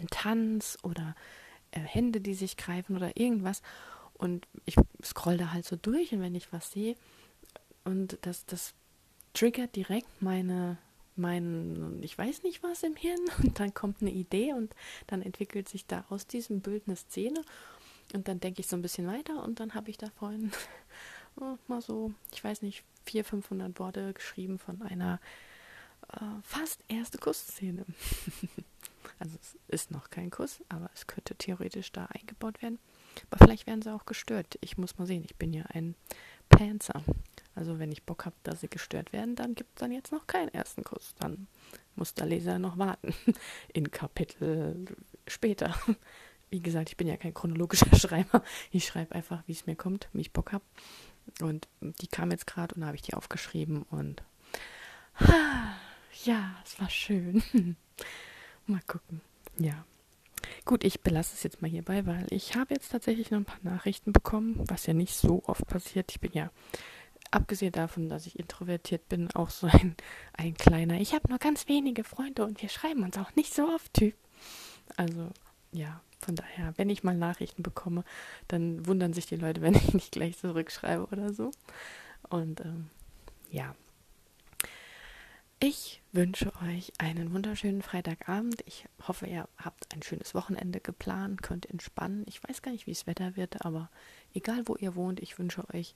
ein 0.00 0.08
Tanz 0.08 0.78
oder 0.82 1.14
äh, 1.70 1.80
Hände, 1.80 2.20
die 2.20 2.34
sich 2.34 2.56
greifen 2.56 2.96
oder 2.96 3.16
irgendwas. 3.16 3.62
Und 4.14 4.46
ich 4.66 4.76
scroll 5.02 5.36
da 5.36 5.52
halt 5.52 5.64
so 5.64 5.76
durch 5.76 6.12
und 6.12 6.20
wenn 6.20 6.34
ich 6.34 6.52
was 6.52 6.70
sehe, 6.70 6.96
und 7.84 8.18
das, 8.22 8.44
das 8.46 8.74
triggert 9.32 9.74
direkt 9.76 10.20
meine, 10.20 10.78
mein, 11.16 11.98
ich 12.02 12.16
weiß 12.16 12.42
nicht 12.42 12.62
was 12.62 12.82
im 12.82 12.96
Hirn. 12.96 13.20
Und 13.42 13.58
dann 13.58 13.74
kommt 13.74 14.00
eine 14.00 14.10
Idee 14.10 14.52
und 14.52 14.74
dann 15.06 15.22
entwickelt 15.22 15.68
sich 15.68 15.86
da 15.86 16.04
aus 16.08 16.26
diesem 16.26 16.60
Bild 16.60 16.84
eine 16.86 16.96
Szene. 16.96 17.42
Und 18.12 18.28
dann 18.28 18.40
denke 18.40 18.60
ich 18.60 18.66
so 18.66 18.76
ein 18.76 18.82
bisschen 18.82 19.06
weiter 19.06 19.42
und 19.42 19.60
dann 19.60 19.74
habe 19.74 19.90
ich 19.90 19.96
da 19.96 20.10
vorhin 20.18 20.50
oh, 21.36 21.56
mal 21.68 21.80
so, 21.80 22.12
ich 22.32 22.42
weiß 22.42 22.62
nicht, 22.62 22.84
400, 23.04 23.30
500 23.30 23.78
Worte 23.78 24.12
geschrieben 24.12 24.58
von 24.58 24.82
einer 24.82 25.20
äh, 26.12 26.24
fast 26.42 26.80
erste 26.88 27.18
Kussszene. 27.18 27.84
also 29.20 29.36
es 29.40 29.56
ist 29.68 29.90
noch 29.90 30.10
kein 30.10 30.30
Kuss, 30.30 30.64
aber 30.68 30.90
es 30.94 31.06
könnte 31.06 31.36
theoretisch 31.36 31.92
da 31.92 32.06
eingebaut 32.06 32.62
werden. 32.62 32.78
Aber 33.30 33.44
vielleicht 33.44 33.66
werden 33.66 33.82
sie 33.82 33.94
auch 33.94 34.06
gestört. 34.06 34.58
Ich 34.62 34.78
muss 34.78 34.98
mal 34.98 35.06
sehen, 35.06 35.24
ich 35.24 35.36
bin 35.36 35.52
ja 35.52 35.64
ein 35.68 35.94
Panzer. 36.48 37.04
Also 37.54 37.78
wenn 37.78 37.92
ich 37.92 38.04
Bock 38.04 38.24
habe, 38.24 38.36
dass 38.42 38.60
sie 38.60 38.68
gestört 38.68 39.12
werden, 39.12 39.36
dann 39.36 39.54
gibt 39.54 39.70
es 39.74 39.80
dann 39.80 39.92
jetzt 39.92 40.10
noch 40.10 40.26
keinen 40.26 40.48
ersten 40.48 40.84
Kuss. 40.84 41.14
Dann 41.18 41.48
muss 41.96 42.14
der 42.14 42.26
Leser 42.26 42.58
noch 42.58 42.78
warten. 42.78 43.14
In 43.74 43.90
Kapitel 43.90 44.86
später. 45.26 45.74
Wie 46.48 46.62
gesagt, 46.62 46.88
ich 46.88 46.96
bin 46.96 47.06
ja 47.06 47.18
kein 47.18 47.34
chronologischer 47.34 47.94
Schreiber. 47.96 48.42
Ich 48.70 48.86
schreibe 48.86 49.14
einfach, 49.14 49.42
wie 49.46 49.52
es 49.52 49.66
mir 49.66 49.76
kommt, 49.76 50.08
wie 50.14 50.22
ich 50.22 50.32
Bock 50.32 50.52
habe. 50.52 50.64
Und 51.42 51.68
die 51.80 52.08
kam 52.08 52.30
jetzt 52.30 52.46
gerade 52.46 52.74
und 52.74 52.86
habe 52.86 52.96
ich 52.96 53.02
die 53.02 53.14
aufgeschrieben 53.14 53.82
und 53.82 54.22
ja, 56.24 56.56
es 56.64 56.80
war 56.80 56.88
schön. 56.88 57.42
mal 58.66 58.80
gucken. 58.86 59.20
Ja. 59.58 59.84
Gut, 60.64 60.84
ich 60.84 61.00
belasse 61.00 61.34
es 61.34 61.42
jetzt 61.42 61.60
mal 61.60 61.70
hierbei, 61.70 62.06
weil 62.06 62.26
ich 62.30 62.56
habe 62.56 62.74
jetzt 62.74 62.90
tatsächlich 62.90 63.30
noch 63.30 63.38
ein 63.38 63.44
paar 63.44 63.58
Nachrichten 63.62 64.12
bekommen, 64.12 64.64
was 64.68 64.86
ja 64.86 64.94
nicht 64.94 65.14
so 65.14 65.42
oft 65.46 65.66
passiert. 65.66 66.10
Ich 66.10 66.20
bin 66.20 66.32
ja, 66.32 66.50
abgesehen 67.30 67.72
davon, 67.72 68.08
dass 68.08 68.26
ich 68.26 68.38
introvertiert 68.38 69.08
bin, 69.08 69.30
auch 69.34 69.50
so 69.50 69.66
ein, 69.66 69.96
ein 70.32 70.54
kleiner, 70.54 71.00
ich 71.00 71.14
habe 71.14 71.28
nur 71.28 71.38
ganz 71.38 71.68
wenige 71.68 72.04
Freunde 72.04 72.44
und 72.44 72.62
wir 72.62 72.68
schreiben 72.68 73.02
uns 73.02 73.18
auch 73.18 73.34
nicht 73.36 73.54
so 73.54 73.68
oft 73.68 73.92
Typ. 73.94 74.14
Also, 74.96 75.28
ja, 75.72 76.00
von 76.18 76.34
daher, 76.34 76.74
wenn 76.76 76.90
ich 76.90 77.02
mal 77.02 77.16
Nachrichten 77.16 77.62
bekomme, 77.62 78.04
dann 78.48 78.86
wundern 78.86 79.12
sich 79.12 79.26
die 79.26 79.36
Leute, 79.36 79.60
wenn 79.62 79.74
ich 79.74 79.94
nicht 79.94 80.12
gleich 80.12 80.38
zurückschreibe 80.38 81.06
oder 81.06 81.32
so. 81.32 81.50
Und 82.28 82.60
ähm, 82.60 82.90
ja, 83.50 83.74
ich 85.60 86.02
wünsche 86.12 86.52
euch 86.62 86.92
einen 86.98 87.32
wunderschönen 87.32 87.82
Freitagabend. 87.82 88.62
Ich 88.66 88.86
hoffe, 89.06 89.26
ihr 89.26 89.46
habt 89.58 89.94
ein 89.94 90.02
schönes 90.02 90.34
Wochenende 90.34 90.80
geplant, 90.80 91.42
könnt 91.42 91.66
entspannen. 91.66 92.24
Ich 92.26 92.42
weiß 92.42 92.62
gar 92.62 92.72
nicht, 92.72 92.86
wie 92.86 92.92
es 92.92 93.06
Wetter 93.06 93.36
wird, 93.36 93.64
aber 93.64 93.90
egal 94.34 94.62
wo 94.66 94.76
ihr 94.76 94.94
wohnt, 94.94 95.20
ich 95.20 95.38
wünsche 95.38 95.68
euch 95.74 95.94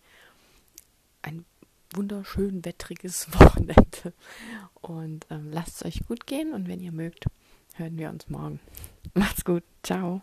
ein 1.22 1.46
wunderschön 1.94 2.64
wettriges 2.64 3.32
Wochenende. 3.40 4.12
Und 4.80 5.26
ähm, 5.30 5.50
lasst 5.50 5.76
es 5.76 5.86
euch 5.86 6.06
gut 6.06 6.26
gehen 6.26 6.52
und 6.52 6.68
wenn 6.68 6.80
ihr 6.80 6.92
mögt, 6.92 7.24
hören 7.76 7.96
wir 7.96 8.10
uns 8.10 8.28
morgen. 8.28 8.60
Macht's 9.14 9.44
gut. 9.44 9.64
Ciao. 9.82 10.22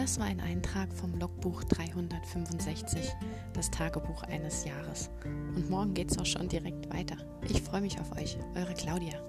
Das 0.00 0.18
war 0.18 0.24
ein 0.24 0.40
Eintrag 0.40 0.90
vom 0.94 1.14
Logbuch 1.18 1.62
365, 1.64 3.14
das 3.52 3.70
Tagebuch 3.70 4.22
eines 4.22 4.64
Jahres. 4.64 5.10
Und 5.26 5.68
morgen 5.68 5.92
geht's 5.92 6.16
auch 6.16 6.24
schon 6.24 6.48
direkt 6.48 6.90
weiter. 6.90 7.16
Ich 7.46 7.60
freue 7.60 7.82
mich 7.82 8.00
auf 8.00 8.10
euch, 8.16 8.38
eure 8.54 8.72
Claudia. 8.72 9.20